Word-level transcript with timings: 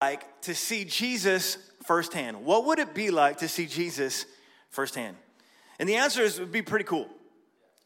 like 0.00 0.40
to 0.42 0.54
see 0.54 0.84
Jesus 0.84 1.58
firsthand? 1.84 2.44
What 2.44 2.64
would 2.66 2.78
it 2.78 2.94
be 2.94 3.10
like 3.10 3.38
to 3.38 3.48
see 3.48 3.66
Jesus 3.66 4.24
firsthand? 4.70 5.16
And 5.78 5.88
the 5.88 5.96
answer 5.96 6.22
is 6.22 6.38
it 6.38 6.42
would 6.42 6.52
be 6.52 6.62
pretty 6.62 6.86
cool. 6.86 7.06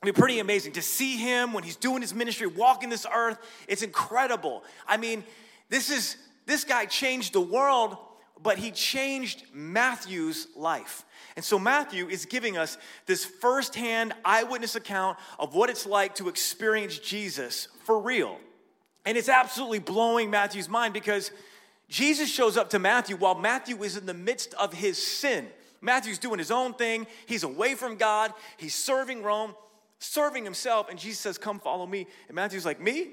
It'd 0.02 0.14
be 0.14 0.21
pretty 0.21 0.38
amazing 0.38 0.72
to 0.74 0.82
see 0.82 1.16
him 1.16 1.53
when 1.53 1.64
he's 1.64 1.77
doing 1.77 2.03
his 2.03 2.14
ministry, 2.14 2.46
walking 2.46 2.88
this 2.88 3.06
earth. 3.12 3.38
It's 3.66 3.82
incredible. 3.82 4.62
I 4.87 4.96
mean, 4.96 5.24
this 5.71 5.90
is 5.90 6.16
this 6.46 6.62
guy 6.62 6.85
changed 6.85 7.32
the 7.32 7.40
world, 7.40 7.96
but 8.40 8.58
he 8.58 8.71
changed 8.71 9.44
Matthew's 9.53 10.46
life. 10.54 11.04
And 11.35 11.44
so 11.44 11.58
Matthew 11.58 12.08
is 12.08 12.26
giving 12.26 12.56
us 12.56 12.78
this 13.06 13.24
firsthand 13.24 14.12
eyewitness 14.24 14.76
account 14.76 15.19
of 15.38 15.54
what 15.54 15.69
it's 15.71 15.87
like 15.87 16.15
to 16.16 16.28
experience 16.28 16.98
Jesus 16.98 17.66
for 17.84 17.98
real. 17.98 18.38
And 19.05 19.19
it's 19.19 19.28
absolutely 19.28 19.80
blowing 19.80 20.30
Matthew's 20.30 20.69
mind 20.69 20.95
because 20.95 21.30
Jesus 21.88 22.30
shows 22.30 22.56
up 22.56 22.70
to 22.70 22.78
Matthew 22.78 23.16
while 23.16 23.34
Matthew 23.34 23.82
is 23.82 23.96
in 23.96 24.06
the 24.06 24.14
midst 24.14 24.54
of 24.54 24.72
his 24.72 25.04
sin. 25.04 25.48
Matthew's 25.80 26.18
doing 26.18 26.38
his 26.38 26.50
own 26.50 26.74
thing. 26.74 27.06
He's 27.26 27.42
away 27.42 27.74
from 27.74 27.96
God. 27.96 28.32
He's 28.56 28.74
serving 28.74 29.22
Rome, 29.22 29.54
serving 29.98 30.45
himself. 30.45 30.88
And 30.88 30.98
Jesus 30.98 31.20
says, 31.20 31.38
Come 31.38 31.60
follow 31.60 31.86
me. 31.86 32.06
And 32.28 32.34
Matthew's 32.34 32.64
like, 32.64 32.80
Me? 32.80 33.09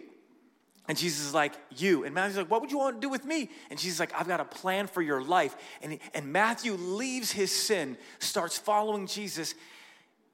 And 0.87 0.97
Jesus 0.97 1.25
is 1.25 1.33
like, 1.33 1.53
You. 1.75 2.05
And 2.05 2.15
Matthew's 2.15 2.37
like, 2.37 2.49
What 2.49 2.61
would 2.61 2.71
you 2.71 2.77
want 2.77 2.95
to 2.95 3.05
do 3.05 3.09
with 3.09 3.25
me? 3.25 3.49
And 3.69 3.77
Jesus 3.77 3.95
is 3.95 3.99
like, 3.99 4.13
I've 4.17 4.27
got 4.27 4.39
a 4.39 4.45
plan 4.45 4.87
for 4.87 5.01
your 5.01 5.21
life. 5.21 5.55
And, 5.81 5.99
and 6.13 6.31
Matthew 6.31 6.73
leaves 6.73 7.31
his 7.31 7.51
sin, 7.51 7.97
starts 8.19 8.57
following 8.57 9.05
Jesus, 9.05 9.53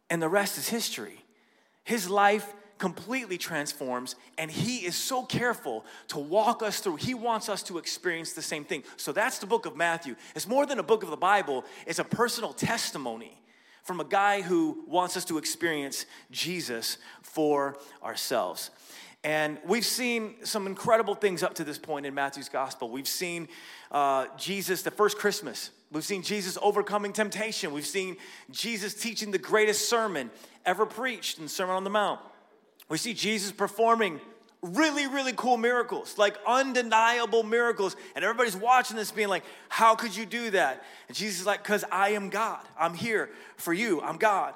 and 0.10 0.22
the 0.22 0.30
rest 0.30 0.60
is 0.60 0.70
history. 0.70 1.24
His 1.84 2.10
life 2.10 2.54
completely 2.78 3.38
transforms, 3.38 4.16
and 4.38 4.52
he 4.52 4.86
is 4.86 4.96
so 4.96 5.24
careful 5.24 5.86
to 6.10 6.20
walk 6.20 6.62
us 6.62 6.80
through. 6.80 6.98
He 6.98 7.14
wants 7.14 7.50
us 7.50 7.64
to 7.64 7.78
experience 7.78 8.34
the 8.34 8.42
same 8.42 8.64
thing. 8.64 8.84
So 8.98 9.12
that's 9.12 9.40
the 9.40 9.48
book 9.48 9.66
of 9.66 9.76
Matthew. 9.76 10.16
It's 10.36 10.48
more 10.48 10.66
than 10.66 10.80
a 10.80 10.84
book 10.84 11.04
of 11.04 11.10
the 11.10 11.18
Bible, 11.18 11.66
it's 11.86 12.00
a 12.00 12.04
personal 12.04 12.54
testimony 12.54 13.38
from 13.84 14.02
a 14.02 14.06
guy 14.06 14.42
who 14.42 14.84
wants 14.86 15.16
us 15.16 15.24
to 15.26 15.38
experience 15.38 16.06
Jesus 16.30 16.98
for 17.22 17.78
ourselves. 18.04 18.70
And 19.24 19.58
we've 19.66 19.86
seen 19.86 20.36
some 20.44 20.68
incredible 20.68 21.16
things 21.16 21.42
up 21.42 21.56
to 21.56 21.64
this 21.64 21.78
point 21.78 22.06
in 22.06 22.14
Matthew's 22.14 22.50
gospel. 22.50 22.90
We've 22.90 23.08
seen 23.08 23.48
uh, 23.92 24.28
Jesus, 24.38 24.84
the 24.84 24.92
first 24.92 25.18
Christmas. 25.18 25.72
We've 25.92 26.04
seen 26.04 26.22
Jesus 26.22 26.58
overcoming 26.62 27.14
temptation. 27.14 27.72
We've 27.72 27.86
seen 27.86 28.18
Jesus 28.52 28.94
teaching 28.94 29.32
the 29.32 29.38
greatest 29.38 29.90
sermon 29.90 30.32
ever 30.66 30.86
preached 30.86 31.38
in 31.38 31.46
the 31.46 31.50
Sermon 31.50 31.76
on 31.76 31.84
the 31.84 31.90
Mount. 31.90 32.20
We 32.90 32.98
see 32.98 33.14
Jesus 33.14 33.52
performing 33.52 34.20
really, 34.62 35.08
really 35.08 35.34
cool 35.36 35.58
miracles, 35.58 36.18
like 36.18 36.38
undeniable 36.46 37.44
miracles. 37.44 37.96
And 38.16 38.24
everybody's 38.24 38.56
watching 38.56 38.98
this 38.98 39.12
being 39.12 39.28
like, 39.28 39.44
How 39.70 39.96
could 39.96 40.16
you 40.16 40.26
do 40.26 40.52
that? 40.52 40.84
And 41.08 41.16
Jesus 41.16 41.42
is 41.42 41.46
like, 41.46 41.64
Because 41.64 41.84
I 41.92 42.10
am 42.10 42.30
God. 42.30 42.62
I'm 42.80 42.94
here 42.94 43.30
for 43.58 43.74
you. 43.74 44.02
I'm 44.02 44.18
God. 44.18 44.54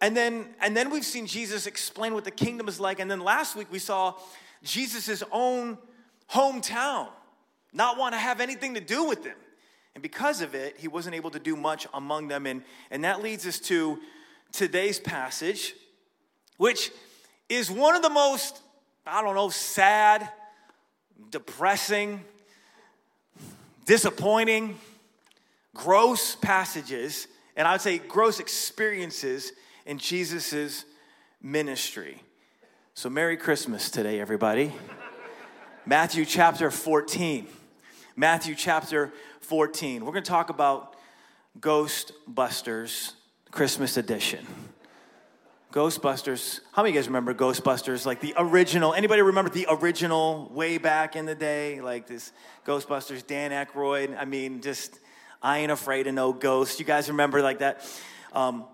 And 0.00 0.16
then, 0.16 0.46
and 0.60 0.76
then 0.76 0.90
we've 0.90 1.04
seen 1.04 1.26
Jesus 1.26 1.66
explain 1.66 2.14
what 2.14 2.24
the 2.24 2.30
kingdom 2.30 2.68
is 2.68 2.80
like. 2.80 3.00
And 3.00 3.10
then 3.10 3.20
last 3.20 3.54
week 3.54 3.70
we 3.70 3.78
saw 3.78 4.14
Jesus' 4.62 5.22
own 5.30 5.78
hometown 6.30 7.08
not 7.72 7.98
want 7.98 8.14
to 8.14 8.18
have 8.18 8.40
anything 8.40 8.74
to 8.74 8.80
do 8.80 9.04
with 9.04 9.22
them. 9.22 9.36
And 9.94 10.02
because 10.02 10.40
of 10.40 10.54
it, 10.54 10.76
he 10.78 10.88
wasn't 10.88 11.14
able 11.14 11.30
to 11.30 11.38
do 11.38 11.56
much 11.56 11.86
among 11.92 12.28
them. 12.28 12.46
And, 12.46 12.62
and 12.90 13.04
that 13.04 13.22
leads 13.22 13.46
us 13.46 13.58
to 13.60 13.98
today's 14.52 14.98
passage, 14.98 15.74
which 16.56 16.90
is 17.50 17.68
one 17.70 17.96
of 17.96 18.02
the 18.02 18.08
most, 18.08 18.62
I 19.04 19.20
don't 19.22 19.34
know, 19.34 19.50
sad, 19.50 20.30
depressing, 21.30 22.22
disappointing, 23.84 24.78
gross 25.74 26.36
passages, 26.36 27.26
and 27.56 27.66
I 27.66 27.72
would 27.72 27.80
say 27.80 27.98
gross 27.98 28.38
experiences 28.38 29.52
in 29.84 29.98
Jesus' 29.98 30.84
ministry. 31.42 32.22
So, 32.94 33.10
Merry 33.10 33.36
Christmas 33.36 33.90
today, 33.90 34.20
everybody. 34.20 34.72
Matthew 35.84 36.24
chapter 36.24 36.70
14. 36.70 37.48
Matthew 38.14 38.54
chapter 38.54 39.12
14. 39.40 40.04
We're 40.04 40.12
going 40.12 40.22
to 40.22 40.30
talk 40.30 40.50
about 40.50 40.94
Ghostbusters 41.58 43.14
Christmas 43.50 43.96
edition. 43.96 44.46
Ghostbusters. 45.72 46.58
How 46.72 46.82
many 46.82 46.90
of 46.90 46.94
you 46.96 47.00
guys 47.00 47.06
remember 47.06 47.32
Ghostbusters? 47.32 48.04
Like 48.04 48.20
the 48.20 48.34
original. 48.36 48.92
Anybody 48.92 49.22
remember 49.22 49.50
the 49.50 49.66
original 49.70 50.50
way 50.52 50.78
back 50.78 51.14
in 51.14 51.26
the 51.26 51.34
day? 51.36 51.80
Like 51.80 52.08
this 52.08 52.32
Ghostbusters, 52.66 53.24
Dan 53.24 53.52
Aykroyd. 53.52 54.18
I 54.18 54.24
mean, 54.24 54.62
just 54.62 54.98
I 55.40 55.58
ain't 55.58 55.70
afraid 55.70 56.08
of 56.08 56.14
no 56.14 56.32
ghosts. 56.32 56.80
You 56.80 56.84
guys 56.84 57.08
remember 57.08 57.40
like 57.40 57.60
that? 57.60 57.88
Um, 58.32 58.64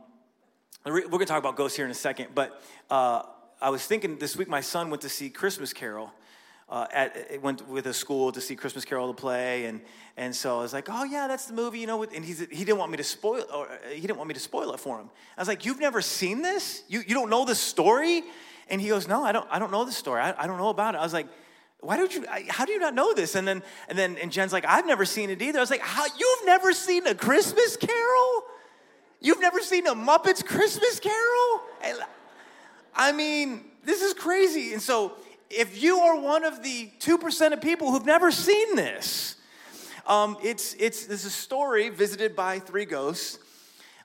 we're 0.86 1.02
to 1.02 1.26
talk 1.26 1.38
about 1.38 1.56
ghosts 1.56 1.76
here 1.76 1.84
in 1.84 1.90
a 1.90 1.94
second, 1.94 2.28
but 2.34 2.62
uh, 2.90 3.24
I 3.60 3.68
was 3.68 3.84
thinking 3.84 4.18
this 4.18 4.34
week 4.34 4.48
my 4.48 4.62
son 4.62 4.88
went 4.88 5.02
to 5.02 5.10
see 5.10 5.28
Christmas 5.28 5.74
Carol 5.74 6.10
uh, 6.68 6.86
at, 6.92 7.40
went 7.42 7.68
with 7.68 7.86
a 7.86 7.94
school 7.94 8.32
to 8.32 8.40
see 8.40 8.56
Christmas 8.56 8.84
Carol 8.84 9.12
to 9.12 9.20
play, 9.20 9.66
and 9.66 9.80
and 10.16 10.34
so 10.34 10.58
I 10.58 10.62
was 10.62 10.72
like, 10.72 10.88
oh 10.90 11.04
yeah, 11.04 11.28
that's 11.28 11.46
the 11.46 11.52
movie, 11.52 11.78
you 11.78 11.86
know. 11.86 12.02
And 12.02 12.24
he's, 12.24 12.40
he 12.40 12.64
didn't 12.64 12.78
want 12.78 12.90
me 12.90 12.96
to 12.96 13.04
spoil, 13.04 13.44
or 13.54 13.68
uh, 13.68 13.76
he 13.92 14.00
didn't 14.00 14.16
want 14.16 14.28
me 14.28 14.34
to 14.34 14.40
spoil 14.40 14.72
it 14.72 14.80
for 14.80 14.98
him. 14.98 15.08
I 15.36 15.40
was 15.40 15.48
like, 15.48 15.64
you've 15.64 15.80
never 15.80 16.02
seen 16.02 16.42
this? 16.42 16.82
You 16.88 17.02
you 17.06 17.14
don't 17.14 17.30
know 17.30 17.44
the 17.44 17.54
story? 17.54 18.22
And 18.68 18.80
he 18.80 18.88
goes, 18.88 19.06
no, 19.06 19.24
I 19.24 19.32
don't 19.32 19.46
I 19.50 19.58
don't 19.58 19.70
know 19.70 19.84
the 19.84 19.92
story. 19.92 20.20
I, 20.20 20.42
I 20.42 20.46
don't 20.46 20.58
know 20.58 20.70
about 20.70 20.94
it. 20.94 20.98
I 20.98 21.02
was 21.02 21.12
like. 21.12 21.28
Why 21.80 21.98
don't 21.98 22.12
you? 22.12 22.24
How 22.48 22.64
do 22.64 22.72
you 22.72 22.78
not 22.78 22.94
know 22.94 23.12
this? 23.12 23.34
And 23.34 23.46
then, 23.46 23.62
and 23.88 23.98
then, 23.98 24.16
and 24.16 24.32
Jen's 24.32 24.50
like, 24.50 24.64
I've 24.64 24.86
never 24.86 25.04
seen 25.04 25.28
it 25.28 25.42
either. 25.42 25.58
I 25.58 25.60
was 25.60 25.70
like, 25.70 25.82
how? 25.82 26.04
You've 26.18 26.46
never 26.46 26.72
seen 26.72 27.06
a 27.06 27.14
Christmas 27.14 27.76
Carol? 27.76 28.44
You've 29.20 29.40
never 29.40 29.60
seen 29.60 29.86
a 29.86 29.94
Muppets 29.94 30.44
Christmas 30.44 30.98
Carol? 30.98 31.60
I 32.94 33.12
mean, 33.12 33.66
this 33.84 34.00
is 34.00 34.14
crazy. 34.14 34.72
And 34.72 34.80
so 34.80 35.12
if 35.50 35.82
you 35.82 35.98
are 35.98 36.20
one 36.20 36.44
of 36.44 36.62
the 36.62 36.90
2% 37.00 37.52
of 37.52 37.60
people 37.60 37.90
who've 37.90 38.06
never 38.06 38.30
seen 38.30 38.76
this, 38.76 39.36
um, 40.06 40.36
it's, 40.42 40.74
it's, 40.74 41.06
this 41.06 41.20
is 41.20 41.26
a 41.26 41.30
story 41.30 41.88
visited 41.88 42.36
by 42.36 42.58
three 42.58 42.84
ghosts. 42.84 43.38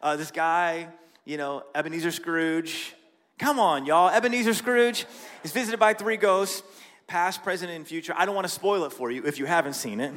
Uh, 0.02 0.16
this 0.16 0.32
guy, 0.32 0.88
you 1.26 1.38
know, 1.38 1.64
Ebenezer 1.76 2.12
Scrooge. 2.12 2.94
Come 3.38 3.60
on, 3.60 3.86
y'all. 3.86 4.10
Ebenezer 4.10 4.54
Scrooge 4.54 5.06
is 5.44 5.52
visited 5.52 5.80
by 5.80 5.94
three 5.94 6.18
ghosts, 6.18 6.64
past, 7.08 7.44
present, 7.44 7.72
and 7.72 7.88
future. 7.88 8.14
I 8.18 8.26
don't 8.26 8.36
want 8.36 8.46
to 8.46 8.54
spoil 8.54 8.84
it 8.86 8.94
for 8.94 9.12
you 9.12 9.24
if 9.26 9.38
you 9.38 9.46
haven't 9.46 9.74
seen 9.74 10.00
it. 10.00 10.14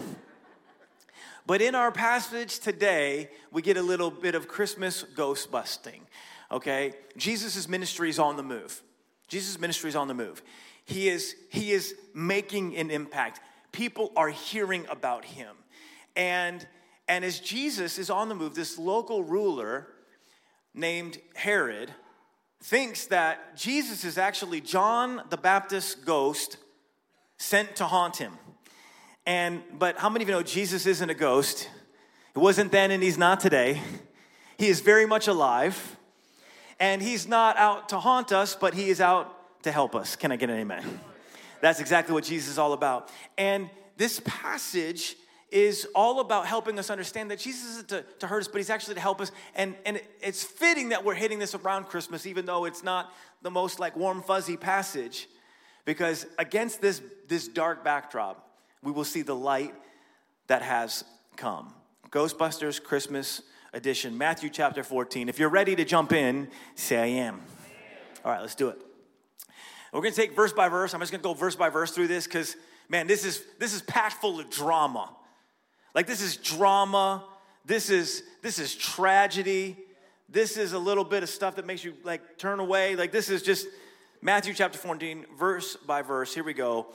But 1.46 1.60
in 1.60 1.74
our 1.74 1.92
passage 1.92 2.58
today, 2.58 3.28
we 3.50 3.60
get 3.60 3.76
a 3.76 3.82
little 3.82 4.10
bit 4.10 4.34
of 4.34 4.48
Christmas 4.48 5.02
ghost 5.02 5.50
busting. 5.50 6.00
Okay? 6.50 6.94
Jesus' 7.18 7.68
ministry 7.68 8.08
is 8.08 8.18
on 8.18 8.36
the 8.36 8.42
move. 8.42 8.82
Jesus' 9.28 9.58
ministry 9.58 9.88
is 9.88 9.96
on 9.96 10.08
the 10.08 10.14
move. 10.14 10.42
He 10.84 11.08
is, 11.08 11.34
he 11.50 11.72
is 11.72 11.94
making 12.14 12.76
an 12.76 12.90
impact. 12.90 13.40
People 13.72 14.12
are 14.16 14.28
hearing 14.28 14.86
about 14.90 15.24
him. 15.24 15.56
And, 16.14 16.66
and 17.08 17.24
as 17.24 17.40
Jesus 17.40 17.98
is 17.98 18.10
on 18.10 18.28
the 18.28 18.34
move, 18.34 18.54
this 18.54 18.78
local 18.78 19.24
ruler 19.24 19.88
named 20.74 21.18
Herod 21.34 21.90
thinks 22.62 23.06
that 23.06 23.56
Jesus 23.56 24.04
is 24.04 24.18
actually 24.18 24.60
John 24.60 25.22
the 25.30 25.36
Baptist's 25.36 25.94
ghost 25.94 26.56
sent 27.36 27.76
to 27.76 27.84
haunt 27.84 28.16
him. 28.16 28.32
And 29.26 29.62
but 29.78 29.98
how 29.98 30.08
many 30.08 30.22
of 30.22 30.28
you 30.28 30.34
know 30.34 30.42
Jesus 30.42 30.86
isn't 30.86 31.10
a 31.10 31.14
ghost? 31.14 31.68
He 32.34 32.40
wasn't 32.40 32.72
then 32.72 32.90
and 32.90 33.02
he's 33.02 33.18
not 33.18 33.40
today. 33.40 33.80
He 34.58 34.68
is 34.68 34.80
very 34.80 35.06
much 35.06 35.28
alive. 35.28 35.96
And 36.80 37.00
he's 37.00 37.28
not 37.28 37.56
out 37.56 37.90
to 37.90 37.98
haunt 37.98 38.32
us, 38.32 38.56
but 38.56 38.74
he 38.74 38.90
is 38.90 39.00
out 39.00 39.33
to 39.64 39.72
help 39.72 39.94
us. 39.94 40.16
Can 40.16 40.32
I 40.32 40.36
get 40.36 40.50
an 40.50 40.56
amen? 40.56 41.00
That's 41.60 41.80
exactly 41.80 42.14
what 42.14 42.24
Jesus 42.24 42.50
is 42.50 42.58
all 42.58 42.72
about. 42.72 43.10
And 43.36 43.68
this 43.96 44.20
passage 44.24 45.16
is 45.50 45.86
all 45.94 46.20
about 46.20 46.46
helping 46.46 46.78
us 46.78 46.90
understand 46.90 47.30
that 47.30 47.38
Jesus 47.38 47.70
isn't 47.70 47.88
to, 47.88 48.04
to 48.18 48.26
hurt 48.26 48.40
us, 48.40 48.48
but 48.48 48.58
he's 48.58 48.70
actually 48.70 48.94
to 48.94 49.00
help 49.00 49.20
us. 49.20 49.30
And, 49.54 49.74
and 49.86 50.00
it's 50.20 50.42
fitting 50.42 50.90
that 50.90 51.04
we're 51.04 51.14
hitting 51.14 51.38
this 51.38 51.54
around 51.54 51.84
Christmas, 51.84 52.26
even 52.26 52.44
though 52.44 52.64
it's 52.64 52.82
not 52.82 53.12
the 53.42 53.50
most 53.50 53.78
like 53.78 53.96
warm, 53.96 54.22
fuzzy 54.22 54.56
passage, 54.56 55.28
because 55.84 56.26
against 56.38 56.80
this, 56.80 57.00
this 57.28 57.46
dark 57.46 57.84
backdrop, 57.84 58.50
we 58.82 58.90
will 58.90 59.04
see 59.04 59.22
the 59.22 59.36
light 59.36 59.74
that 60.48 60.62
has 60.62 61.04
come. 61.36 61.72
Ghostbusters 62.10 62.82
Christmas 62.82 63.42
edition, 63.72 64.18
Matthew 64.18 64.50
chapter 64.50 64.82
14. 64.82 65.28
If 65.28 65.38
you're 65.38 65.48
ready 65.48 65.76
to 65.76 65.84
jump 65.84 66.12
in, 66.12 66.48
say 66.74 66.96
I 66.96 67.06
am. 67.06 67.40
All 68.24 68.32
right, 68.32 68.40
let's 68.40 68.54
do 68.54 68.68
it. 68.68 68.78
We're 69.94 70.02
going 70.02 70.12
to 70.12 70.20
take 70.20 70.34
verse 70.34 70.52
by 70.52 70.68
verse. 70.68 70.92
I'm 70.92 71.00
just 71.00 71.12
going 71.12 71.22
to 71.22 71.28
go 71.28 71.34
verse 71.34 71.54
by 71.54 71.68
verse 71.68 71.92
through 71.92 72.08
this 72.08 72.26
because, 72.26 72.56
man, 72.88 73.06
this 73.06 73.24
is 73.24 73.42
this 73.60 73.72
is 73.72 73.80
packed 73.82 74.16
full 74.16 74.40
of 74.40 74.50
drama. 74.50 75.14
Like 75.94 76.08
this 76.08 76.20
is 76.20 76.36
drama. 76.36 77.24
This 77.64 77.90
is 77.90 78.24
this 78.42 78.58
is 78.58 78.74
tragedy. 78.74 79.78
This 80.28 80.56
is 80.56 80.72
a 80.72 80.78
little 80.78 81.04
bit 81.04 81.22
of 81.22 81.28
stuff 81.28 81.56
that 81.56 81.66
makes 81.66 81.84
you 81.84 81.94
like 82.02 82.38
turn 82.38 82.58
away. 82.58 82.96
Like 82.96 83.12
this 83.12 83.30
is 83.30 83.42
just 83.42 83.68
Matthew 84.20 84.52
chapter 84.52 84.78
14, 84.78 85.26
verse 85.38 85.76
by 85.76 86.02
verse. 86.02 86.34
Here 86.34 86.44
we 86.44 86.54
go. 86.54 86.88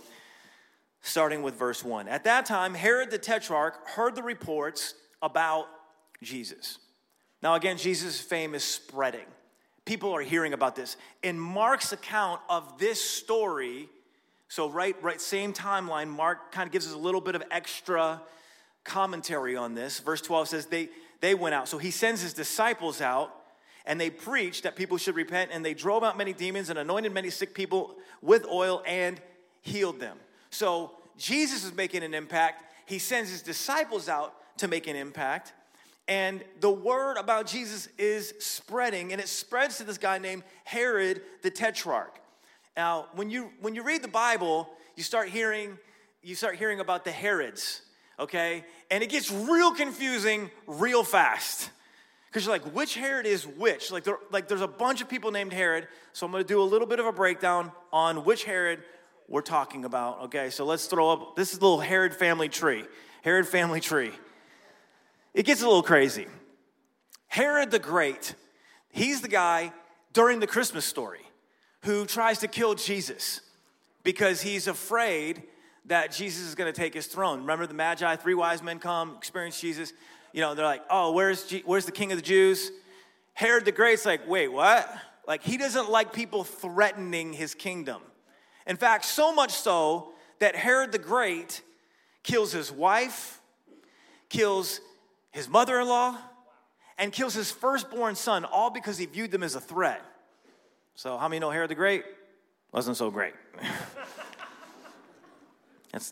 starting 1.01 1.41
with 1.41 1.55
verse 1.55 1.83
1. 1.83 2.09
At 2.09 2.25
that 2.25 2.45
time, 2.45 2.73
Herod 2.73 3.11
the 3.11 3.17
Tetrarch 3.17 3.87
heard 3.87 4.15
the 4.15 4.23
reports 4.23 4.93
about 5.21 5.67
Jesus. 6.21 6.79
Now, 7.41 7.55
again, 7.55 7.77
Jesus' 7.77 8.19
fame 8.19 8.53
is 8.53 8.63
spreading. 8.63 9.25
People 9.89 10.15
are 10.15 10.21
hearing 10.21 10.53
about 10.53 10.75
this. 10.75 10.97
In 11.23 11.39
Mark's 11.39 11.93
account 11.93 12.41
of 12.47 12.77
this 12.77 13.01
story, 13.01 13.89
so 14.47 14.69
right, 14.69 14.95
right, 15.01 15.19
same 15.19 15.51
timeline, 15.51 16.09
Mark 16.09 16.51
kind 16.51 16.67
of 16.67 16.71
gives 16.71 16.85
us 16.85 16.93
a 16.93 16.97
little 16.97 17.21
bit 17.21 17.33
of 17.33 17.41
extra 17.49 18.21
commentary 18.83 19.55
on 19.55 19.73
this. 19.73 19.99
Verse 19.99 20.21
12 20.21 20.49
says 20.49 20.65
they, 20.67 20.89
they 21.21 21.33
went 21.33 21.55
out. 21.55 21.67
So 21.67 21.79
he 21.79 21.89
sends 21.89 22.21
his 22.21 22.33
disciples 22.33 23.01
out 23.01 23.35
and 23.83 23.99
they 23.99 24.11
preached 24.11 24.61
that 24.61 24.75
people 24.75 24.99
should 24.99 25.15
repent 25.15 25.49
and 25.51 25.65
they 25.65 25.73
drove 25.73 26.03
out 26.03 26.19
many 26.19 26.33
demons 26.33 26.69
and 26.69 26.77
anointed 26.77 27.11
many 27.11 27.31
sick 27.31 27.55
people 27.55 27.95
with 28.21 28.45
oil 28.45 28.83
and 28.85 29.19
healed 29.63 29.99
them. 29.99 30.19
So 30.51 30.91
Jesus 31.17 31.63
is 31.63 31.73
making 31.73 32.03
an 32.03 32.13
impact. 32.13 32.63
He 32.85 32.99
sends 32.99 33.31
his 33.31 33.41
disciples 33.41 34.07
out 34.07 34.35
to 34.59 34.67
make 34.67 34.85
an 34.85 34.95
impact. 34.95 35.53
And 36.09 36.43
the 36.59 36.71
word 36.71 37.17
about 37.17 37.45
Jesus 37.45 37.87
is 37.99 38.33
spreading, 38.39 39.11
and 39.13 39.21
it 39.21 39.29
spreads 39.29 39.77
to 39.77 39.83
this 39.83 39.99
guy 39.99 40.17
named 40.17 40.41
Herod 40.63 41.21
the 41.43 41.51
Tetrarch. 41.51 42.19
Now, 42.75 43.05
when 43.13 43.29
you 43.29 43.51
when 43.61 43.75
you 43.75 43.83
read 43.83 44.01
the 44.01 44.07
Bible, 44.09 44.67
you 44.95 45.03
start 45.03 45.29
hearing 45.29 45.77
you 46.23 46.33
start 46.33 46.55
hearing 46.55 46.79
about 46.79 47.05
the 47.05 47.11
Herods, 47.11 47.83
okay? 48.19 48.65
And 48.89 49.03
it 49.03 49.09
gets 49.11 49.31
real 49.31 49.71
confusing 49.71 50.49
real 50.65 51.03
fast. 51.03 51.69
Because 52.25 52.45
you're 52.45 52.55
like, 52.55 52.73
which 52.73 52.95
Herod 52.95 53.25
is 53.25 53.45
which? 53.45 53.91
Like, 53.91 54.03
there, 54.03 54.19
like, 54.31 54.47
there's 54.47 54.61
a 54.61 54.67
bunch 54.67 55.01
of 55.01 55.09
people 55.09 55.31
named 55.31 55.51
Herod. 55.51 55.87
So 56.13 56.27
I'm 56.27 56.31
to 56.33 56.43
do 56.43 56.61
a 56.61 56.63
little 56.63 56.85
bit 56.87 56.99
of 56.99 57.07
a 57.07 57.11
breakdown 57.11 57.71
on 57.91 58.23
which 58.23 58.43
Herod 58.43 58.83
we're 59.27 59.41
talking 59.41 59.85
about. 59.85 60.21
Okay, 60.25 60.49
so 60.49 60.65
let's 60.65 60.87
throw 60.87 61.09
up 61.11 61.35
this 61.35 61.53
is 61.53 61.59
a 61.59 61.61
little 61.61 61.79
Herod 61.79 62.15
family 62.15 62.49
tree. 62.49 62.83
Herod 63.23 63.47
family 63.47 63.79
tree. 63.79 64.11
It 65.33 65.45
gets 65.45 65.61
a 65.61 65.65
little 65.65 65.83
crazy. 65.83 66.27
Herod 67.27 67.71
the 67.71 67.79
Great, 67.79 68.33
he's 68.89 69.21
the 69.21 69.27
guy 69.27 69.71
during 70.13 70.39
the 70.39 70.47
Christmas 70.47 70.85
story 70.85 71.21
who 71.83 72.05
tries 72.05 72.39
to 72.39 72.47
kill 72.47 72.75
Jesus 72.75 73.41
because 74.03 74.41
he's 74.41 74.67
afraid 74.67 75.43
that 75.85 76.11
Jesus 76.11 76.47
is 76.47 76.55
going 76.55 76.71
to 76.71 76.77
take 76.77 76.93
his 76.93 77.07
throne. 77.07 77.41
Remember 77.41 77.67
the 77.67 77.73
Magi, 77.73 78.15
three 78.15 78.33
wise 78.33 78.63
men 78.63 78.79
come, 78.79 79.15
experience 79.15 79.59
Jesus. 79.59 79.93
You 80.33 80.41
know, 80.41 80.55
they're 80.55 80.65
like, 80.65 80.83
oh, 80.89 81.11
where's, 81.11 81.51
where's 81.65 81.85
the 81.85 81.91
king 81.91 82.11
of 82.11 82.17
the 82.17 82.23
Jews? 82.23 82.71
Herod 83.33 83.65
the 83.65 83.71
Great's 83.71 84.05
like, 84.05 84.27
wait, 84.27 84.47
what? 84.49 84.91
Like, 85.27 85.43
he 85.43 85.57
doesn't 85.57 85.89
like 85.89 86.11
people 86.11 86.43
threatening 86.43 87.33
his 87.33 87.53
kingdom. 87.53 88.01
In 88.67 88.75
fact, 88.75 89.05
so 89.05 89.33
much 89.33 89.51
so 89.51 90.11
that 90.39 90.55
Herod 90.55 90.91
the 90.91 90.99
Great 90.99 91.61
kills 92.23 92.51
his 92.51 92.71
wife, 92.71 93.41
kills 94.29 94.81
his 95.31 95.47
mother 95.47 95.79
in 95.79 95.87
law, 95.87 96.17
and 96.97 97.13
kills 97.13 97.33
his 97.33 97.51
firstborn 97.51 98.15
son, 98.15 98.45
all 98.45 98.69
because 98.69 98.97
he 98.97 99.05
viewed 99.05 99.31
them 99.31 99.43
as 99.43 99.55
a 99.55 99.61
threat. 99.61 100.01
So, 100.95 101.17
how 101.17 101.27
many 101.27 101.39
know 101.39 101.49
Herod 101.49 101.69
the 101.69 101.75
Great? 101.75 102.03
Wasn't 102.71 102.97
so 102.97 103.09
great. 103.09 103.33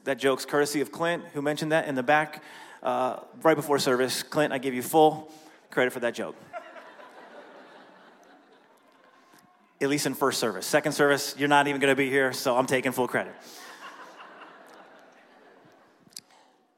That 0.05 0.17
joke's 0.17 0.45
courtesy 0.45 0.81
of 0.81 0.91
Clint, 0.91 1.23
who 1.33 1.41
mentioned 1.41 1.71
that 1.71 1.87
in 1.87 1.93
the 1.93 2.01
back 2.01 2.41
uh, 2.81 3.19
right 3.43 3.55
before 3.55 3.77
service. 3.77 4.23
Clint, 4.23 4.51
I 4.51 4.57
give 4.57 4.73
you 4.73 4.81
full 4.81 5.31
credit 5.69 5.93
for 5.93 5.99
that 5.99 6.15
joke. 6.15 6.35
At 9.81 9.89
least 9.89 10.07
in 10.07 10.15
first 10.15 10.39
service. 10.39 10.65
Second 10.65 10.93
service, 10.93 11.35
you're 11.37 11.47
not 11.47 11.67
even 11.67 11.79
going 11.79 11.91
to 11.91 11.95
be 11.95 12.09
here, 12.09 12.33
so 12.33 12.57
I'm 12.57 12.65
taking 12.65 12.91
full 12.91 13.07
credit. 13.07 13.35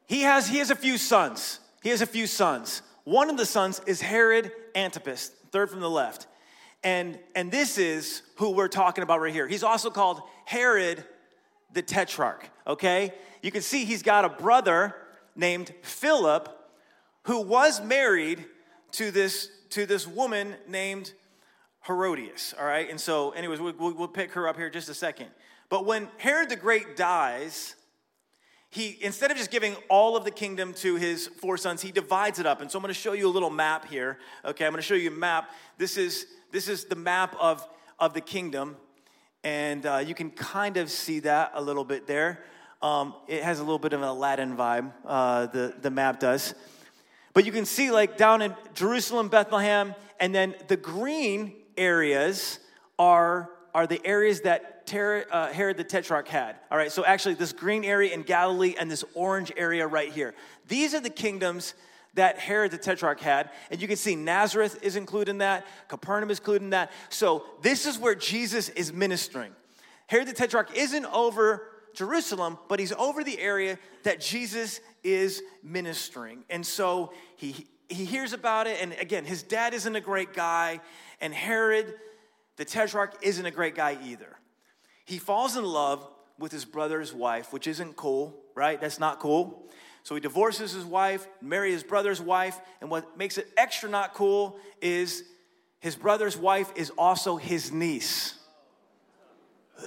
he 0.05 0.23
has, 0.23 0.49
he 0.49 0.57
has 0.57 0.69
a 0.69 0.75
few 0.75 0.97
sons. 0.97 1.61
He 1.81 1.89
has 1.89 2.01
a 2.01 2.05
few 2.05 2.27
sons. 2.27 2.81
One 3.03 3.29
of 3.29 3.37
the 3.37 3.45
sons 3.45 3.81
is 3.87 4.01
Herod 4.01 4.51
Antipas, 4.75 5.31
third 5.51 5.69
from 5.69 5.79
the 5.79 5.89
left. 5.89 6.27
And, 6.83 7.19
and 7.35 7.51
this 7.51 7.77
is 7.77 8.21
who 8.35 8.51
we're 8.51 8.67
talking 8.67 9.03
about 9.03 9.19
right 9.21 9.33
here. 9.33 9.47
He's 9.47 9.63
also 9.63 9.89
called 9.89 10.21
Herod 10.45 11.03
the 11.73 11.81
Tetrarch, 11.81 12.49
okay? 12.65 13.13
You 13.41 13.51
can 13.51 13.61
see 13.61 13.85
he's 13.85 14.03
got 14.03 14.25
a 14.25 14.29
brother 14.29 14.95
named 15.35 15.73
Philip 15.81 16.49
who 17.23 17.41
was 17.41 17.81
married 17.81 18.45
to 18.91 19.11
this, 19.11 19.49
to 19.71 19.85
this 19.85 20.07
woman 20.07 20.55
named 20.67 21.13
Herodias, 21.85 22.53
all 22.59 22.65
right? 22.65 22.89
And 22.89 22.99
so, 22.99 23.31
anyways, 23.31 23.59
we'll, 23.59 23.73
we'll 23.73 24.07
pick 24.07 24.31
her 24.33 24.47
up 24.47 24.57
here 24.57 24.69
just 24.69 24.89
a 24.89 24.93
second. 24.93 25.27
But 25.69 25.85
when 25.85 26.07
Herod 26.17 26.49
the 26.49 26.55
Great 26.55 26.95
dies, 26.95 27.75
he 28.69 28.97
instead 29.01 29.31
of 29.31 29.37
just 29.37 29.51
giving 29.51 29.75
all 29.89 30.15
of 30.15 30.23
the 30.23 30.31
kingdom 30.31 30.73
to 30.73 30.95
his 30.95 31.27
four 31.27 31.57
sons 31.57 31.81
he 31.81 31.91
divides 31.91 32.39
it 32.39 32.45
up. 32.45 32.61
And 32.61 32.71
so 32.71 32.77
i'm 32.77 32.83
going 32.83 32.93
to 32.93 32.99
show 32.99 33.13
you 33.13 33.27
a 33.27 33.29
little 33.29 33.49
map 33.49 33.85
here 33.85 34.19
okay? 34.45 34.65
I'm 34.65 34.71
going 34.71 34.81
to 34.81 34.87
show 34.87 34.95
you 34.95 35.09
a 35.09 35.13
map. 35.13 35.51
This 35.77 35.97
is 35.97 36.27
this 36.51 36.67
is 36.67 36.85
the 36.85 36.95
map 36.95 37.35
of 37.39 37.67
of 37.99 38.13
the 38.13 38.21
kingdom. 38.21 38.77
And 39.43 39.85
uh, 39.85 40.03
you 40.05 40.13
can 40.13 40.31
kind 40.31 40.77
of 40.77 40.91
see 40.91 41.21
that 41.21 41.51
a 41.55 41.61
little 41.61 41.85
bit 41.85 42.07
there. 42.07 42.43
Um, 42.81 43.13
it 43.27 43.43
has 43.43 43.59
a 43.59 43.63
little 43.63 43.79
bit 43.79 43.93
of 43.93 44.01
an 44.01 44.07
aladdin 44.07 44.55
vibe 44.55 44.91
uh, 45.05 45.47
the, 45.47 45.75
the 45.81 45.89
map 45.89 46.19
does. 46.19 46.53
But 47.33 47.45
you 47.45 47.51
can 47.51 47.65
see 47.65 47.91
like 47.91 48.17
down 48.17 48.41
in 48.41 48.55
jerusalem 48.73 49.29
bethlehem 49.29 49.95
and 50.19 50.33
then 50.33 50.55
the 50.67 50.77
green 50.77 51.53
areas 51.77 52.59
are 52.97 53.49
are 53.73 53.87
the 53.87 54.01
areas 54.05 54.41
that 54.41 54.78
Ter- 54.89 55.25
uh, 55.31 55.53
Herod 55.53 55.77
the 55.77 55.83
Tetrarch 55.83 56.27
had. 56.27 56.55
All 56.71 56.77
right, 56.77 56.91
so 56.91 57.05
actually, 57.05 57.35
this 57.35 57.53
green 57.53 57.85
area 57.85 58.11
in 58.11 58.23
Galilee 58.23 58.75
and 58.77 58.89
this 58.89 59.05
orange 59.13 59.51
area 59.55 59.85
right 59.85 60.11
here. 60.11 60.33
These 60.67 60.95
are 60.95 60.99
the 60.99 61.11
kingdoms 61.11 61.75
that 62.15 62.39
Herod 62.39 62.71
the 62.71 62.77
Tetrarch 62.79 63.19
had. 63.19 63.51
And 63.69 63.79
you 63.79 63.87
can 63.87 63.97
see 63.97 64.15
Nazareth 64.15 64.79
is 64.81 64.95
included 64.95 65.29
in 65.29 65.37
that, 65.37 65.67
Capernaum 65.87 66.31
is 66.31 66.39
included 66.39 66.63
in 66.63 66.69
that. 66.71 66.91
So 67.09 67.45
this 67.61 67.85
is 67.85 67.99
where 67.99 68.15
Jesus 68.15 68.69
is 68.69 68.91
ministering. 68.91 69.51
Herod 70.07 70.27
the 70.27 70.33
Tetrarch 70.33 70.75
isn't 70.75 71.05
over 71.05 71.69
Jerusalem, 71.93 72.57
but 72.67 72.79
he's 72.79 72.93
over 72.93 73.23
the 73.23 73.39
area 73.39 73.77
that 74.03 74.19
Jesus 74.19 74.81
is 75.03 75.43
ministering. 75.61 76.45
And 76.49 76.65
so 76.65 77.13
he, 77.35 77.67
he 77.89 78.05
hears 78.05 78.33
about 78.33 78.65
it. 78.65 78.81
And 78.81 78.93
again, 78.93 79.23
his 79.23 79.43
dad 79.43 79.75
isn't 79.75 79.95
a 79.95 80.01
great 80.01 80.33
guy, 80.33 80.81
and 81.21 81.31
Herod 81.31 81.93
the 82.55 82.65
Tetrarch 82.65 83.13
isn't 83.21 83.45
a 83.45 83.51
great 83.51 83.75
guy 83.75 83.95
either 84.03 84.38
he 85.09 85.17
falls 85.17 85.57
in 85.57 85.65
love 85.65 86.07
with 86.37 86.51
his 86.51 86.65
brother's 86.65 87.11
wife, 87.11 87.51
which 87.51 87.65
isn't 87.65 87.95
cool, 87.95 88.37
right? 88.53 88.79
That's 88.79 88.99
not 88.99 89.19
cool. 89.19 89.67
So 90.03 90.13
he 90.13 90.21
divorces 90.21 90.71
his 90.71 90.85
wife, 90.85 91.27
marries 91.41 91.73
his 91.73 91.83
brother's 91.83 92.21
wife, 92.21 92.59
and 92.79 92.91
what 92.91 93.17
makes 93.17 93.39
it 93.39 93.47
extra 93.57 93.89
not 93.89 94.13
cool 94.13 94.59
is 94.81 95.23
his 95.79 95.95
brother's 95.95 96.37
wife 96.37 96.71
is 96.75 96.91
also 96.91 97.37
his 97.37 97.71
niece. 97.71 98.35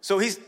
so 0.00 0.18
he's 0.18 0.40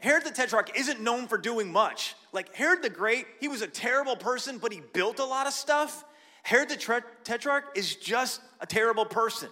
Herod 0.00 0.24
the 0.24 0.30
Tetrarch 0.30 0.76
isn't 0.76 1.00
known 1.02 1.28
for 1.28 1.36
doing 1.36 1.70
much. 1.70 2.16
Like 2.32 2.54
Herod 2.54 2.82
the 2.82 2.88
Great, 2.90 3.26
he 3.40 3.46
was 3.46 3.60
a 3.60 3.68
terrible 3.68 4.16
person, 4.16 4.56
but 4.56 4.72
he 4.72 4.80
built 4.92 5.18
a 5.18 5.24
lot 5.24 5.46
of 5.46 5.52
stuff. 5.52 6.04
Herod 6.42 6.70
the 6.70 7.02
Tetrarch 7.24 7.76
is 7.76 7.94
just 7.94 8.40
a 8.60 8.66
terrible 8.66 9.04
person. 9.04 9.50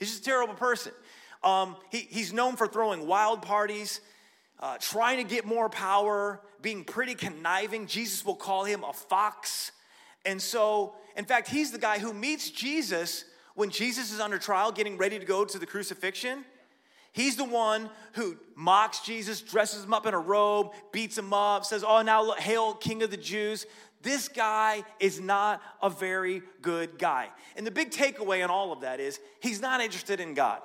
He's 0.00 0.10
just 0.10 0.22
a 0.22 0.24
terrible 0.24 0.54
person. 0.54 0.92
Um, 1.44 1.76
he, 1.90 1.98
he's 1.98 2.32
known 2.32 2.56
for 2.56 2.66
throwing 2.66 3.06
wild 3.06 3.42
parties, 3.42 4.00
uh, 4.58 4.78
trying 4.78 5.18
to 5.18 5.24
get 5.24 5.44
more 5.44 5.68
power, 5.68 6.40
being 6.60 6.84
pretty 6.84 7.14
conniving. 7.14 7.86
Jesus 7.86 8.24
will 8.24 8.34
call 8.34 8.64
him 8.64 8.82
a 8.82 8.92
fox. 8.92 9.72
And 10.24 10.40
so, 10.40 10.94
in 11.16 11.24
fact, 11.24 11.48
he's 11.48 11.70
the 11.70 11.78
guy 11.78 11.98
who 11.98 12.12
meets 12.12 12.50
Jesus 12.50 13.24
when 13.54 13.70
Jesus 13.70 14.12
is 14.12 14.20
under 14.20 14.38
trial, 14.38 14.72
getting 14.72 14.96
ready 14.96 15.18
to 15.18 15.24
go 15.24 15.44
to 15.44 15.58
the 15.58 15.66
crucifixion. 15.66 16.44
He's 17.12 17.36
the 17.36 17.44
one 17.44 17.90
who 18.12 18.36
mocks 18.54 19.00
Jesus, 19.00 19.40
dresses 19.40 19.84
him 19.84 19.92
up 19.92 20.06
in 20.06 20.14
a 20.14 20.18
robe, 20.18 20.72
beats 20.92 21.18
him 21.18 21.32
up, 21.32 21.64
says, 21.64 21.84
Oh, 21.86 22.02
now 22.02 22.32
hail, 22.32 22.74
King 22.74 23.02
of 23.02 23.10
the 23.10 23.16
Jews. 23.16 23.66
This 24.02 24.28
guy 24.28 24.82
is 24.98 25.20
not 25.20 25.60
a 25.82 25.90
very 25.90 26.42
good 26.62 26.98
guy. 26.98 27.28
And 27.56 27.66
the 27.66 27.70
big 27.70 27.90
takeaway 27.90 28.42
on 28.42 28.50
all 28.50 28.72
of 28.72 28.80
that 28.80 29.00
is 29.00 29.20
he's 29.40 29.60
not 29.60 29.80
interested 29.80 30.20
in 30.20 30.34
God. 30.34 30.60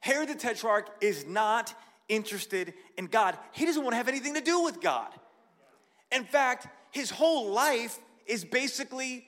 Herod 0.00 0.28
the 0.28 0.34
Tetrarch 0.34 0.88
is 1.00 1.26
not 1.26 1.74
interested 2.08 2.72
in 2.96 3.06
God. 3.06 3.36
He 3.52 3.66
doesn't 3.66 3.82
want 3.82 3.92
to 3.92 3.96
have 3.96 4.08
anything 4.08 4.34
to 4.34 4.40
do 4.40 4.62
with 4.62 4.80
God. 4.80 5.12
In 6.10 6.24
fact, 6.24 6.68
his 6.90 7.10
whole 7.10 7.50
life 7.50 7.98
is 8.26 8.44
basically 8.44 9.26